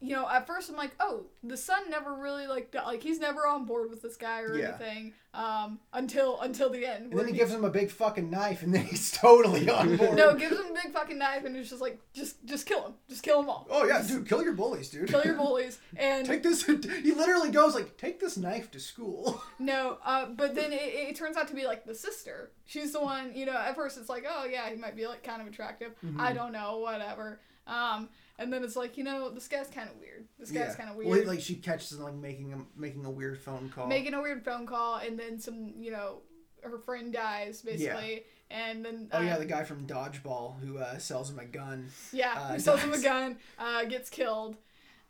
[0.00, 3.46] you know at first I'm like oh the son never really like like he's never
[3.46, 4.68] on board with this guy or Yeah.
[4.78, 8.30] anything um until until the end And where then he gives him a big fucking
[8.30, 10.16] knife, and then he's totally on board.
[10.16, 12.92] no gives him a big fucking knife and he's just like just just kill him
[13.08, 15.08] just kill them all Oh yeah, dude, kill your bullies, dude.
[15.08, 16.62] kill your bullies and Take this.
[17.06, 21.16] He literally goes like, "Take this knife to school." No, uh, but then it, it
[21.16, 22.50] turns out to be like the sister.
[22.66, 25.22] She's the one, you know, at first it's like, oh yeah, he might be like
[25.22, 25.92] kind of attractive.
[26.18, 27.40] I don't know, whatever.
[27.66, 28.08] Um,
[28.38, 30.26] and then it's like you know this guy's kind of weird.
[30.38, 31.10] This guy's kind of weird.
[31.10, 33.86] Well, like she catches him like making a making a weird phone call.
[33.86, 36.22] making a weird phone call, and then some you know
[36.62, 40.98] her friend dies basically, and then oh yeah, uh, the guy from Dodgeball who uh,
[40.98, 41.88] sells him a gun.
[42.12, 44.56] Yeah, uh, who sells him a gun, uh, gets killed.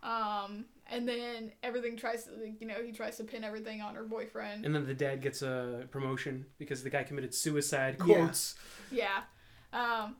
[0.02, 3.96] Um, and then everything tries to, like, you know, he tries to pin everything on
[3.96, 4.64] her boyfriend.
[4.64, 7.96] And then the dad gets a promotion because the guy committed suicide.
[8.06, 8.30] Yeah.
[8.92, 9.22] Yeah.
[9.72, 10.16] Um,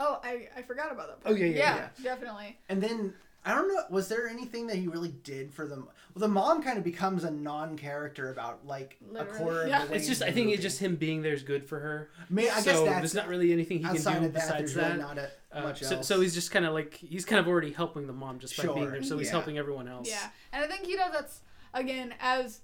[0.00, 1.22] oh, I, I forgot about that.
[1.22, 1.36] Part.
[1.36, 1.40] Oh, Part.
[1.40, 2.58] yeah, yeah, definitely.
[2.68, 3.14] And then
[3.44, 5.88] I don't know, was there anything that he really did for them?
[6.14, 9.82] Well, the mom kind of becomes a non-character about like Literally, a quarter yeah.
[9.82, 9.98] of the way.
[9.98, 10.52] It's just I think movie.
[10.54, 12.10] it's just him being there is good for her.
[12.30, 14.32] May- I so guess that's there's not really anything he can do of that.
[14.34, 14.86] besides There's that.
[14.90, 16.06] really not a, Uh, much so, else.
[16.06, 18.72] so he's just kind of like he's kind of already helping the mom just by
[18.72, 19.02] being there.
[19.02, 19.32] So he's yeah.
[19.32, 20.08] helping everyone else.
[20.08, 21.40] Yeah, and I think you know that's
[21.74, 22.60] again as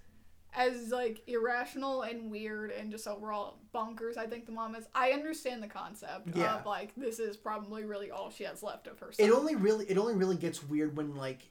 [0.54, 4.16] as like irrational and weird and just overall bonkers.
[4.16, 4.86] I think the mom is.
[4.94, 6.56] I understand the concept Yeah.
[6.58, 9.12] of like this is probably really all she has left of her.
[9.12, 9.26] Son.
[9.26, 11.42] it only really it only really gets weird when like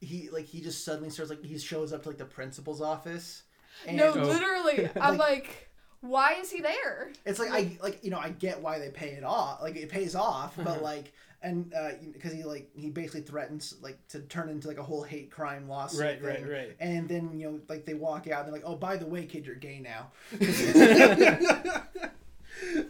[0.00, 3.42] he like he just suddenly starts like he shows up to like the principal's office.
[3.86, 7.10] And no, literally, I'm Like- like, why is he there?
[7.24, 9.88] It's like I like you know I get why they pay it off like it
[9.90, 10.80] pays off but Uh-huh.
[10.82, 11.12] like
[11.46, 11.72] and
[12.12, 15.68] because he like he basically threatens like to turn into like a whole hate crime
[15.68, 16.42] lawsuit Right, thing.
[16.44, 16.76] right, right.
[16.80, 19.24] and then you know like they walk out and they're like oh by the way
[19.26, 20.10] kid you're gay now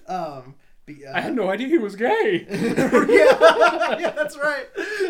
[0.09, 0.55] um
[0.87, 2.47] but, uh, I had no idea he was gay.
[2.51, 4.67] yeah, yeah that's right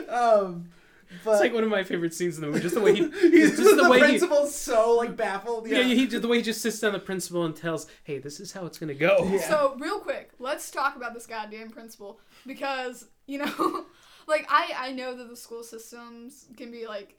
[0.08, 0.70] um
[1.24, 2.60] but It's like one of my favorite scenes in the movie.
[2.60, 5.68] Just the way he, he's just just the the, way he, principal's so like baffled
[5.68, 8.40] yeah, yeah, he, the way he just sits down the principal and tells, "Hey, this
[8.40, 9.48] is how it's gonna go." Yeah.
[9.48, 13.86] So real quick, let's talk about this goddamn principal because you know,
[14.26, 17.16] like I I know that the school systems can be like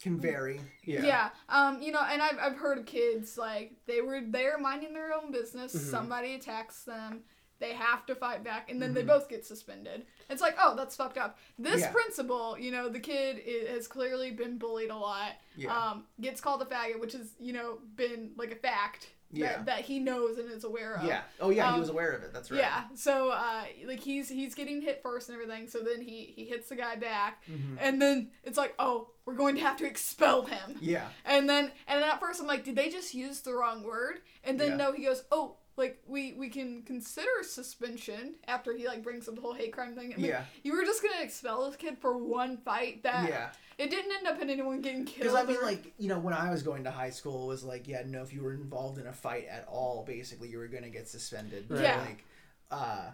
[0.00, 4.20] can vary yeah, um you know, and I've I've heard of kids like they were
[4.26, 5.90] there minding their own business, Mm-hmm.
[5.90, 7.20] somebody attacks them.
[7.60, 8.94] They have to fight back, and then Mm-hmm.
[8.94, 10.06] they both get suspended.
[10.28, 11.38] It's like, oh, that's fucked up.
[11.58, 11.92] This Yeah.
[11.92, 15.32] principal, you know, the kid i has clearly been bullied a lot.
[15.56, 15.76] Yeah.
[15.76, 19.48] Um, gets called a faggot, which has, you know, been like a fact Yeah.
[19.58, 21.04] that, that he knows and is aware of.
[21.04, 22.84] yeah oh yeah he Um, was aware of it that's right Yeah.
[22.94, 25.68] So uh like he's he's getting hit first and everything.
[25.68, 27.44] So then he he hits the guy back.
[27.48, 27.76] Mm-hmm.
[27.78, 31.70] And then it's like, "Oh, we're going to have to expel him." yeah And then
[31.86, 34.70] and then at first I'm like, "Did they just use the wrong word?" And then
[34.70, 34.76] Yeah.
[34.82, 39.34] no, he goes, "Oh, like we we can consider suspension after he like brings up
[39.34, 40.44] the whole hate crime thing." I'm like, Yeah.
[40.62, 44.12] you were just going to expel this kid for one fight that yeah it didn't
[44.12, 45.20] end up in anyone getting killed.
[45.20, 47.48] Because I mean, or- like you know, when I was going to high school, it
[47.48, 50.58] was like, yeah, no, if you were involved in a fight at all, basically, you
[50.58, 51.64] were gonna get suspended.
[51.70, 51.82] Right.
[51.82, 52.00] Yeah.
[52.00, 52.24] Like,
[52.70, 53.10] uh,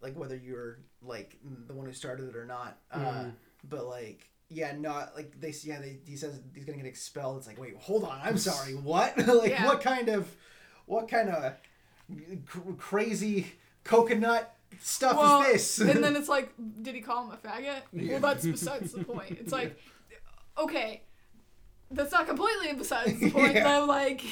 [0.00, 2.78] like whether you were like the one who started it or not.
[2.90, 3.32] Uh, Mhm.
[3.68, 5.54] but like, yeah, not like they.
[5.62, 5.98] Yeah, they.
[6.04, 7.38] He says he's gonna get expelled.
[7.38, 8.18] It's like, wait, hold on.
[8.22, 8.74] I'm sorry.
[8.74, 9.16] What?
[9.26, 9.66] like, Yeah.
[9.66, 10.34] what kind of,
[10.86, 11.54] what kind of
[12.46, 13.52] cr- crazy
[13.84, 15.80] coconut stuff well, is this?
[15.80, 16.52] and then it's like,
[16.82, 17.82] did he call him a faggot?
[17.92, 19.38] Well, that's besides the point.
[19.40, 19.78] It's like,
[20.58, 21.02] okay,
[21.90, 23.64] that's not completely besides the point, Yeah.
[23.80, 24.22] but like,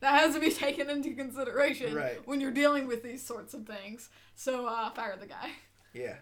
[0.00, 2.26] that has to be taken into consideration Right.
[2.26, 4.08] when you're dealing with these sorts of things.
[4.34, 5.50] So, uh, fire the guy.
[5.92, 6.16] Yeah,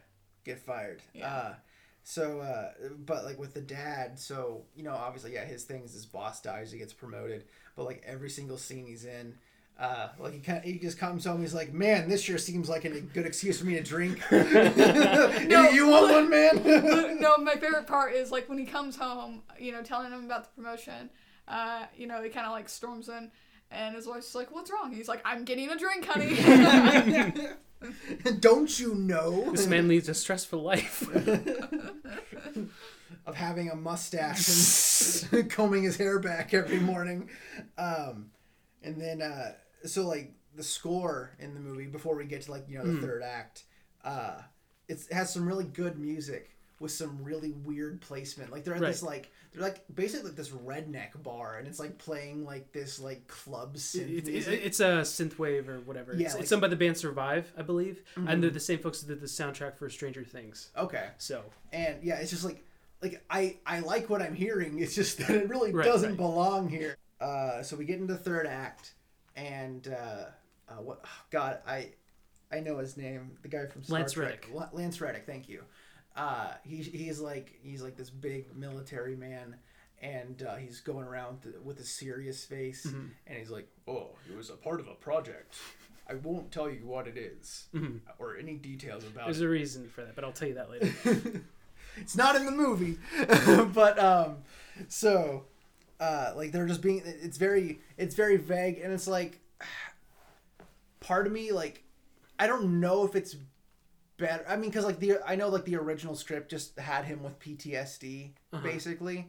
[0.45, 1.03] get fired.
[1.15, 1.33] Yeah.
[1.33, 1.55] Uh,
[2.03, 2.71] so, uh,
[3.05, 6.41] but like with the dad, so you know, obviously, yeah, his thing is his boss
[6.41, 7.45] dies, he gets promoted,
[7.77, 9.35] but like every single scene he's in,
[9.79, 12.69] uh, like he kind of, he just comes home, he's like, man, this sure seems
[12.69, 14.21] like a good excuse for me to drink.
[14.33, 17.19] no, you want one, man?
[17.21, 20.45] no, my favorite part is like when he comes home, you know, telling him about
[20.45, 21.11] the promotion.
[21.47, 23.31] Uh, you know, he kind of like storms in,
[23.71, 26.37] and his wife's like, "What's wrong?" He's like, "I'm getting a drink, honey."
[28.41, 31.09] Don't you know This man leads a stressful life.
[33.27, 37.31] of having a mustache and combing his hair back every morning.
[37.79, 38.31] Um,
[38.83, 39.53] and then, uh,
[39.85, 43.01] so like the score in the movie before we get to like you know the
[43.01, 43.65] third act,
[44.05, 44.41] uh,
[44.89, 46.51] it's, it has some really good music
[46.81, 48.53] with some really weird placement.
[48.53, 51.99] Like they're at this like they're like basically like this redneck bar, and it's like
[51.99, 56.15] playing like this like club synth It, it, it's a synth wave or whatever.
[56.15, 58.79] Yeah, it's, like- it's done by the band Survive, I believe, and they're the same
[58.79, 60.71] folks that did the soundtrack for Stranger Things.
[60.77, 62.65] okay, So and yeah, it's just like
[63.03, 64.79] like I I like what I'm hearing.
[64.81, 66.17] It's just that it really Right, doesn't right.
[66.17, 66.97] belong here.
[67.21, 68.93] Uh, so we get into third act,
[69.39, 70.25] and uh,
[70.69, 71.01] uh, what?
[71.05, 71.91] oh, God, I
[72.53, 73.39] I know his name.
[73.43, 74.49] The guy from Star Lance Trek.
[74.53, 74.73] Reddick.
[74.75, 75.25] Lance Reddick.
[75.27, 75.63] Thank you.
[76.17, 79.57] Uh, he he's like he's like this big military man.
[80.01, 83.07] And uh, he's going around th- with a serious face, Mm-hmm.
[83.27, 85.57] and he's like, "Oh, it was a part of a project.
[86.09, 87.67] I won't tell you what it is,
[88.21, 89.45] or any details about there's it.
[89.47, 91.43] a reason for that, but I'll tell you that later.
[92.01, 92.97] It's not in the movie,
[93.75, 94.37] but um,
[94.87, 95.47] so,
[96.01, 97.03] uh, like they're just being.
[97.05, 99.41] It's very, it's very vague, and it's like,
[101.01, 101.85] part of me like,
[102.39, 103.37] I don't know if it's
[104.17, 104.45] better.
[104.49, 107.39] I mean, because like the I know like the original script just had him with
[107.39, 108.63] PTSD Uh-huh.
[108.63, 109.27] basically,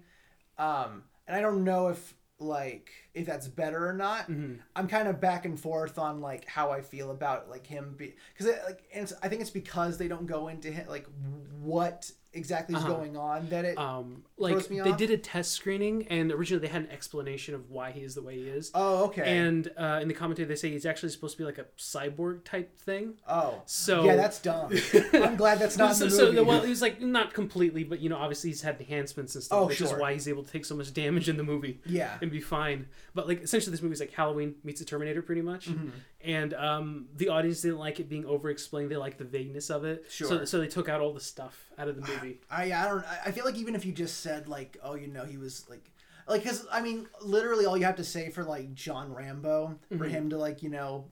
[0.58, 4.30] um, and I don't know if like if that's better or not.
[4.30, 4.56] Mm-hmm.
[4.76, 8.46] I'm kind of back and forth on like how I feel about like him because
[8.66, 11.08] like and it's, I think it's because they don't go into him, like
[11.62, 12.94] what exactly is Uh-huh.
[12.94, 16.84] going on that it Um, like they did a test screening, and originally they had
[16.84, 18.70] an explanation of why he is the way he is.
[18.76, 21.58] oh okay And uh, in the commentary, they say he's actually supposed to be like
[21.58, 23.16] a cyborg type thing.
[23.28, 24.72] oh So yeah that's dumb.
[25.14, 26.42] I'm glad that's not so, in the so, movie.
[26.42, 29.60] well, he was like not completely, but you know, obviously he's had enhancements and stuff,
[29.62, 32.18] Oh, which is why he's able to take so much damage in the movie yeah
[32.22, 32.86] and be fine.
[33.16, 35.68] But like essentially, this movie's like Halloween meets the Terminator, pretty much.
[35.70, 35.90] Mm-hmm.
[36.24, 38.92] And um, the audience didn't like it being over-explained.
[38.92, 40.06] They liked the vagueness of it.
[40.10, 40.46] So, Sure.
[40.46, 42.40] so they took out all the stuff out of the movie.
[42.52, 45.26] I I don't I- feel like even if you just said like oh you know
[45.26, 45.92] he was like
[46.28, 49.96] like because I mean literally all you have to say for like John Rambo for
[49.96, 50.04] Mm-hmm.
[50.10, 51.06] him to like you know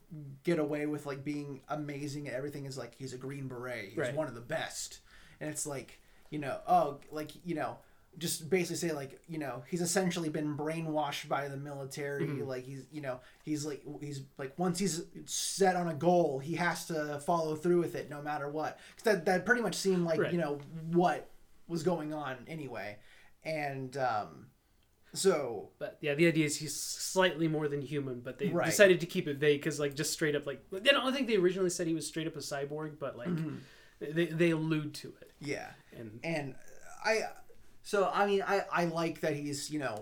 [0.44, 3.98] get away with like being amazing at everything is like he's a green beret he's
[3.98, 4.16] Right.
[4.16, 5.00] one of the best
[5.40, 7.78] and it's like you know oh like you know
[8.18, 12.48] just basically say like you know he's essentially been brainwashed by the military Mm-hmm.
[12.48, 16.56] like he's you know he's like he's like once he's set on a goal he
[16.56, 20.04] has to follow through with it no matter what 'Cause that that pretty much seemed
[20.06, 20.32] like Right.
[20.34, 20.60] you know
[20.92, 21.30] what
[21.68, 22.98] was going on anyway
[23.44, 24.48] and um
[25.14, 28.66] so But yeah, the idea is he's slightly more than human, but they Right.
[28.66, 31.28] decided to keep it vague because like just straight up like they don't I think
[31.28, 33.56] they originally said he was straight up a cyborg, but like Mm-hmm.
[34.00, 35.32] they they allude to it.
[35.40, 36.56] yeah And and
[37.06, 37.22] i
[37.92, 39.98] so i mean i i like that he's you know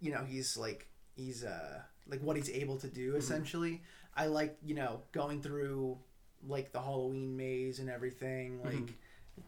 [0.00, 1.78] you know he's like he's uh
[2.08, 3.82] like what he's able to do essentially
[4.16, 5.98] i like you know going through
[6.46, 8.94] like the halloween maze and everything like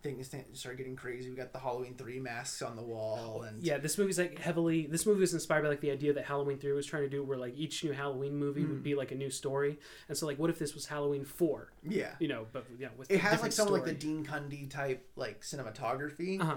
[0.02, 3.78] things start getting crazy we got the halloween 3 masks on the wall and yeah,
[3.78, 4.86] this movie's like heavily.
[4.86, 7.24] This movie was inspired by like the idea that Halloween Three was trying to do,
[7.24, 8.68] where like each new Halloween movie Mm.
[8.70, 9.78] would be like a new story.
[10.08, 11.72] And so like, what if this was Halloween Four?
[11.88, 14.68] yeah You know, but yeah, with it has like some of like the Dean Cundey
[14.70, 16.54] type like cinematography Uh huh.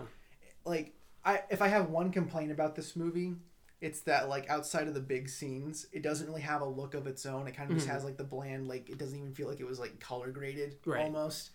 [0.66, 0.93] Like
[1.24, 3.36] I if I have one complaint about this movie,
[3.80, 7.07] it's that like outside of the big scenes, it doesn't really have a look of
[7.07, 7.47] its own.
[7.47, 9.68] It kind of just has like the bland like it doesn't even feel like it
[9.68, 11.01] was like color graded Right.
[11.01, 11.51] almost.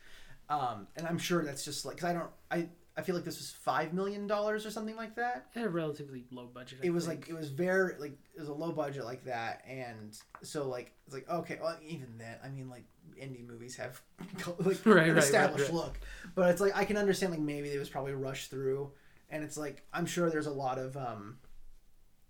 [0.49, 2.69] Um, and I'm sure that's just like cuz I don't I
[2.99, 5.47] I feel like this was 5 million dollars or something like that.
[5.55, 6.79] Had a relatively low budget.
[6.83, 7.21] I It was think.
[7.21, 10.93] like it was very like it was a low budget like that and so like
[11.07, 12.85] it's like okay, well even then I mean like
[13.21, 14.01] indie movies have
[14.61, 15.85] like Right, an established right, right.
[15.85, 16.01] look.
[16.35, 18.91] But it's like I can understand like maybe it was probably rushed through
[19.31, 21.39] and it's like I'm sure there's a lot of um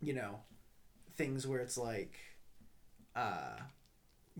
[0.03, 0.41] you know
[1.17, 2.19] things where it's like
[3.15, 3.57] uh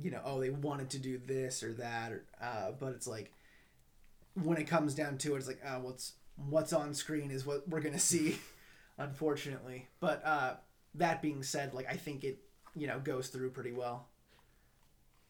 [0.03, 3.33] you know oh they wanted to do this or that or uh but it's like
[4.43, 7.67] when it comes down to it it's like uh what's what's on screen is what
[7.69, 8.39] we're gonna see
[8.99, 10.55] unfortunately but uh
[10.95, 12.39] that being said like I think it
[12.75, 14.09] you know goes through pretty well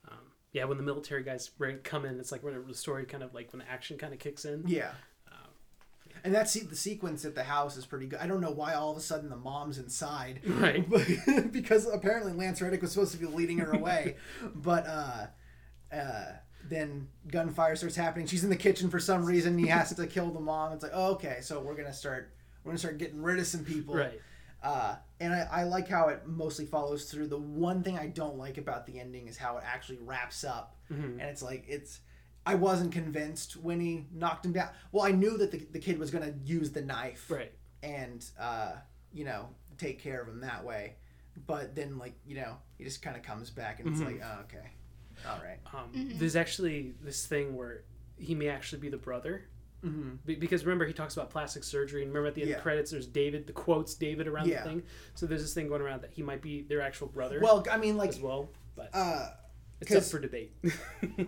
[0.09, 0.19] um,
[0.53, 1.51] yeah, when the military guys
[1.83, 4.21] come in, it's like when the story kind of like when the action kind of
[4.21, 4.63] kicks in.
[4.67, 4.93] Yeah.
[6.25, 8.19] And that se- the sequence at the house is pretty good.
[8.19, 10.89] I don't know why all of a sudden the mom's inside, Right.
[10.89, 11.07] But-
[11.53, 14.17] because apparently Lance Reddick was supposed to be leading her away,
[14.55, 15.27] but uh,
[15.95, 16.25] uh,
[16.69, 18.27] then gunfire starts happening.
[18.27, 19.59] She's in the kitchen for some reason.
[19.59, 20.73] He has to kill the mom.
[20.73, 22.33] It's like, oh, okay, so we're gonna start
[22.64, 24.21] we're gonna start getting rid of some people, Right.
[24.62, 27.29] uh, and I, I like how it mostly follows through.
[27.29, 30.77] The one thing I don't like about the ending is how it actually wraps up,
[30.93, 31.21] Mm-hmm.
[31.21, 32.01] and it's like it's.
[32.49, 34.69] I wasn't convinced when he knocked him down.
[34.93, 37.53] Well, I knew that the, the kid was gonna use the knife Right.
[37.83, 38.73] and uh,
[39.12, 39.49] you know
[39.79, 40.95] take care of him that way,
[41.47, 44.21] but then like you know he just kind of comes back and it's Mm-hmm.
[44.21, 44.71] like oh, okay,
[45.29, 47.83] all right, Um, There's actually this thing where
[48.18, 49.45] he may actually be the brother.
[49.85, 50.16] mm-hmm.
[50.24, 52.62] Be- Because remember, he talks about plastic surgery, and remember at the end of the
[52.62, 54.62] credits, there's David, the quotes David around Yeah.
[54.64, 54.83] the thing.
[55.14, 57.77] So there's this thing going around that he might be their actual brother Well, I
[57.77, 59.31] mean like as well, but uh,
[59.81, 60.55] it's up 'cause- for debate.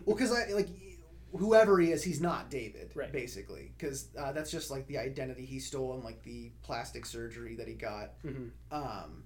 [0.04, 0.68] well because I like
[1.36, 3.12] whoever he is, he's not David, Right.
[3.12, 7.54] Basically, because uh, that's just like the identity he stole and like the plastic surgery
[7.56, 8.50] that he got Mhm.
[8.72, 9.24] um,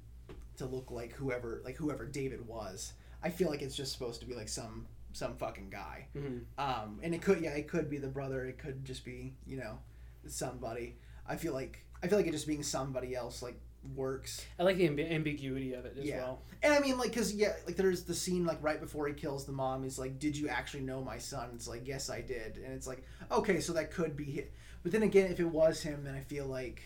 [0.56, 2.92] to look like whoever like whoever David was.
[3.22, 6.06] I feel like it's just supposed to be like some some fucking guy.
[6.16, 6.44] Mhm.
[6.58, 8.44] Um, and it could yeah, it could be the brother.
[8.46, 9.78] It could just be you know
[10.26, 10.96] somebody.
[11.26, 13.58] I feel like I feel like it just being somebody else like
[13.96, 14.44] works.
[14.58, 16.18] I like the amb- ambiguity of it as Yeah.
[16.18, 16.42] well.
[16.62, 19.44] And I mean, like, cause yeah, like there's the scene like right before he kills
[19.44, 19.82] the mom.
[19.82, 22.86] He's like, "Did you actually know my son?" It's like, "Yes, I did." And it's
[22.86, 24.44] like, okay, so that could be him.
[24.84, 26.82] But then again, if it was him, then I feel like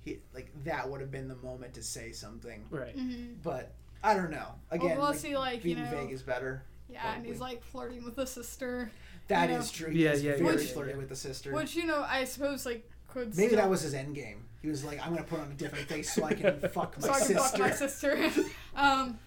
[0.00, 2.64] he like that would have been the moment to say something.
[2.70, 2.96] Right.
[3.42, 4.46] But I don't know.
[4.70, 6.62] Again, well, like, see, like, you being know- vague is better.
[6.90, 8.90] Yeah, and he's like flirting with the sister,
[9.28, 9.86] That you is know.
[9.86, 9.94] true.
[9.94, 10.96] Yeah, He's yeah, very yeah, yeah, flirty yeah.
[10.96, 11.52] with the sister.
[11.52, 14.44] which you know I suppose like could Maybe still, that was his end game.
[14.62, 17.06] He was like, "I'm gonna put on a different face so I can fuck my
[17.06, 17.46] so I can fuck
[17.76, 18.30] sister." my sister.
[18.76, 19.18] um,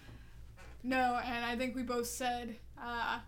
[0.82, 3.20] no, and I think we both said, uh,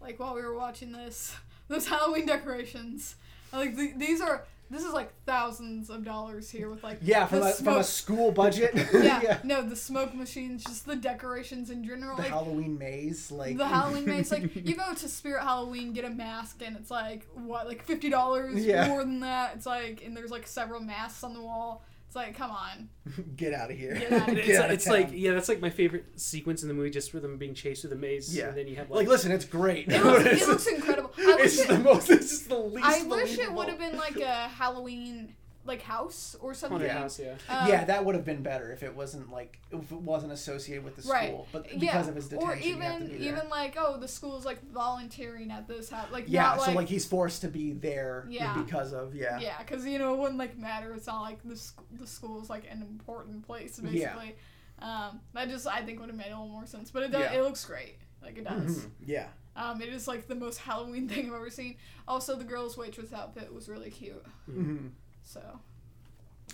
[0.00, 1.36] like while we were watching this,
[1.68, 3.16] those Halloween decorations.
[3.52, 7.42] Like the, these are this is like thousands of dollars here with like Yeah, from
[7.42, 8.72] a, from a school budget.
[8.92, 12.16] yeah, no the smoke machines, just the decorations in general.
[12.16, 16.04] The like Halloween maze, like the Halloween maze, like you go to Spirit Halloween, get
[16.04, 18.88] a mask, and it's like what, like fifty dollars Yeah.
[18.88, 19.54] more than that.
[19.56, 21.84] It's like, and there's like several masks on the wall.
[22.12, 22.90] It's like, come on,
[23.36, 23.94] get out of here.
[23.94, 24.56] Get outta It's, here.
[24.56, 27.10] Get out of it's like yeah, that's like my favorite sequence in the movie, just
[27.10, 28.36] for them being chased through the maze.
[28.36, 28.48] Yeah.
[28.48, 29.88] and then you have like, like, listen, it's great.
[29.88, 31.10] it looks, it looks incredible.
[31.16, 32.10] I wish it's it, the most.
[32.10, 32.86] It's just the least.
[32.86, 35.34] I wish it would have been like a Halloween
[35.64, 36.78] like house or something.
[36.80, 37.20] haunted house.
[37.20, 40.32] Yeah, Um, yeah, that would have been better if it wasn't like if it wasn't
[40.32, 41.12] associated with the school.
[41.14, 41.44] Right.
[41.52, 42.08] But because yeah.
[42.08, 43.32] of his detention, or you have to even be there.
[43.36, 46.76] even like oh the school's like volunteering at this house like yeah, not so like,
[46.76, 48.54] like he's forced to be there Yeah.
[48.60, 49.38] because of yeah.
[49.38, 52.50] yeah because you know it wouldn't like matter it's not like the sc- the school's
[52.50, 54.34] like an important place basically
[54.80, 55.08] Yeah.
[55.08, 57.20] um that just I think would have made a little more sense but it does
[57.20, 57.38] Yeah.
[57.38, 58.90] it looks great like it does Mhm.
[59.06, 59.26] Yeah.
[59.54, 61.76] um it is like the most Halloween thing I've ever seen
[62.08, 64.88] also the girl's waitress outfit was really cute hmm
[65.22, 65.60] so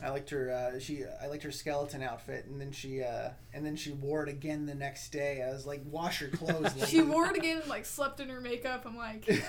[0.02, 0.50] I liked her.
[0.50, 4.22] Uh, she I liked her skeleton outfit, and then she uh, and then she wore
[4.22, 5.42] it again the next day.
[5.42, 6.72] I was like, wash your clothes.
[6.88, 9.42] she wore it again and like slept in her makeup I'm like you.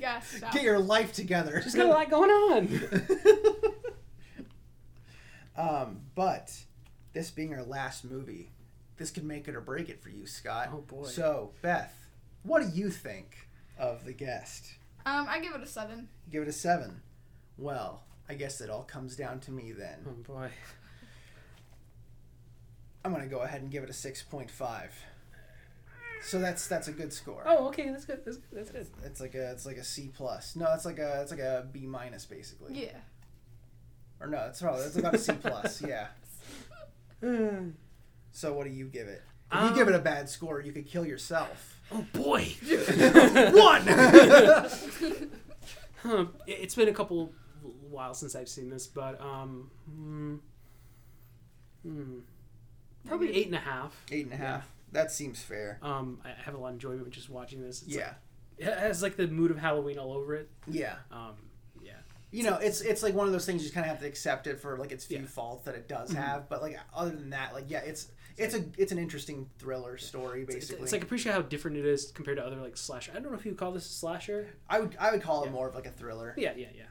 [0.00, 1.60] Get your life together.
[1.62, 2.80] she's got a lot going on.
[5.56, 6.50] um, but
[7.12, 8.52] this being our last movie,
[8.96, 10.70] this could make it or break it for you, Scott.
[10.72, 11.04] Oh, boy.
[11.04, 11.94] So Beth,
[12.42, 13.48] what do you think
[13.78, 14.74] of the guest?
[15.04, 17.02] um I give it a seven Give it a seven.
[17.58, 20.04] Well, I guess it all comes down to me then.
[20.08, 20.50] Oh boy.
[23.04, 24.94] I'm gonna go ahead and give it a six point five.
[26.22, 27.42] So that's that's a good score.
[27.46, 28.22] Oh, okay, that's good.
[28.24, 28.48] That's good.
[28.52, 28.86] That's good.
[29.04, 30.56] It's like a it's like a C plus.
[30.56, 32.80] No, it's like a it's like a B minus basically.
[32.80, 32.96] yeah
[34.20, 35.82] Or no, it's probably it's about a C plus.
[35.82, 36.06] Yeah.
[38.32, 39.22] So what do you give it?
[39.52, 41.80] If you Um, give it a bad score, you could kill yourself.
[41.92, 42.42] Oh boy.
[43.54, 43.86] One.
[46.02, 46.26] Huh.
[46.46, 47.32] It's been a couple
[47.94, 50.36] while since I've seen this, but um, hmm,
[51.82, 52.18] hmm,
[53.06, 53.94] probably eight and a half.
[54.10, 54.68] Eight and a half.
[54.92, 55.78] That seems fair.
[55.82, 57.82] Um, I have a lot of enjoyment just watching this.
[57.82, 58.06] It's Yeah.
[58.08, 58.16] like-
[58.68, 60.48] it has like the mood of Halloween all over it.
[60.68, 60.96] Yeah.
[61.10, 61.34] Um,
[61.82, 61.94] yeah.
[62.30, 64.06] You know, it's it's like one of those things you just kind of have to
[64.06, 65.26] accept it for like its few Yeah.
[65.26, 68.64] faults that it does have, but like other than that, like yeah, it's it's a
[68.78, 70.82] it's an interesting thriller story It's, basically.
[70.84, 73.10] it's like appreciate how different it is compared to other like slasher.
[73.12, 74.46] I don't know if you would call this a slasher.
[74.70, 75.52] I would I would call it Yeah.
[75.52, 76.34] more of like a thriller.
[76.38, 76.84] Yeah, yeah, yeah.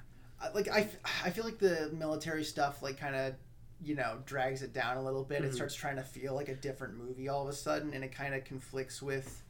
[0.54, 0.88] Like I,
[1.24, 3.34] I feel like the military stuff like kind of
[3.82, 5.56] you know drags it down a little bit it Mhm.
[5.56, 8.34] starts trying to feel like a different movie all of a sudden and it kind
[8.34, 9.44] of conflicts with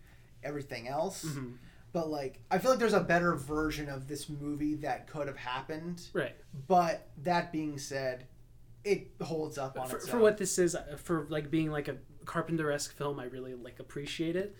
[0.43, 1.57] everything else Mhm.
[1.91, 5.37] but like i feel like there's a better version of this movie that could have
[5.37, 6.35] happened Right.
[6.67, 8.25] but that being said
[8.83, 11.97] it holds up on For, for what this is, uh, for like being like a
[12.25, 14.55] Carpenter-esque film, I really like appreciate it.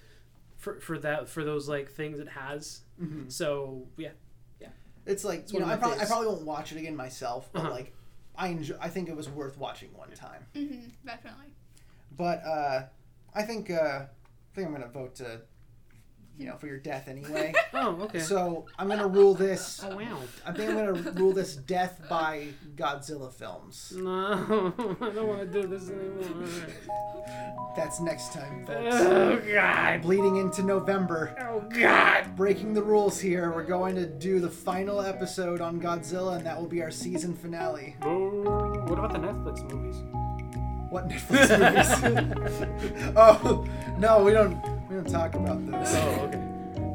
[0.57, 2.81] For for that for those like things it has.
[3.01, 3.29] Mhm.
[3.31, 4.11] So yeah,
[5.05, 7.71] it's like you know I probably, I probably won't watch it again myself but Uh-huh.
[7.71, 7.93] like
[8.35, 10.45] i enjoy i think it was worth watching one time.
[10.55, 11.45] Mm-hmm, definitely.
[12.15, 12.83] But uh,
[13.33, 15.41] I think uh, I think I'm gonna vote to,
[16.37, 17.53] you know, for your death anyway.
[17.75, 18.19] Oh, okay.
[18.19, 19.81] so I'm gonna rule this.
[19.83, 20.19] oh wow.
[20.45, 23.93] I think I'm gonna rule this death by Godzilla films.
[24.03, 26.47] No, I don't want to do this anymore.
[27.75, 28.95] That's next time, folks.
[28.95, 30.01] Oh god.
[30.03, 31.35] Bleeding into November.
[31.41, 32.35] Oh god.
[32.35, 33.51] Breaking the rules here.
[33.51, 37.33] We're going to do the final episode on Godzilla, and that will be our season
[37.35, 37.95] finale.
[38.03, 39.95] Oh, what about the Netflix movies?
[40.89, 43.13] What Netflix movies?
[43.15, 43.65] oh
[43.97, 44.61] no, we don't.
[44.93, 45.95] We don't talk about those.
[45.95, 46.37] Oh, okay.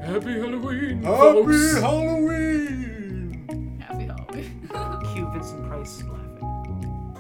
[0.06, 1.80] Happy Halloween, Happy folks.
[1.80, 3.82] Halloween!
[3.84, 4.70] happy Halloween
[5.12, 7.16] Cue Vincent Price laughing.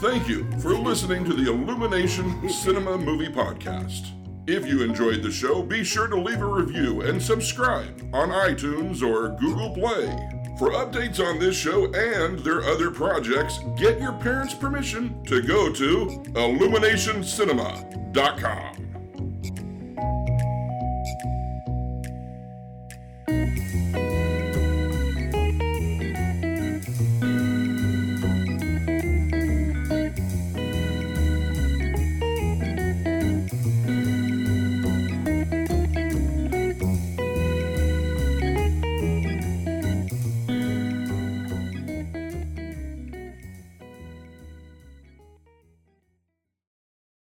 [0.00, 4.10] Thank you for listening to the Illumination Cinema Movie Podcast.
[4.46, 9.02] If you enjoyed the show, be sure to leave a review and subscribe on iTunes
[9.02, 10.14] or Google Play.
[10.58, 15.72] For updates on this show and their other projects, get your parents' permission to go
[15.72, 18.83] to illuminationcinema.com.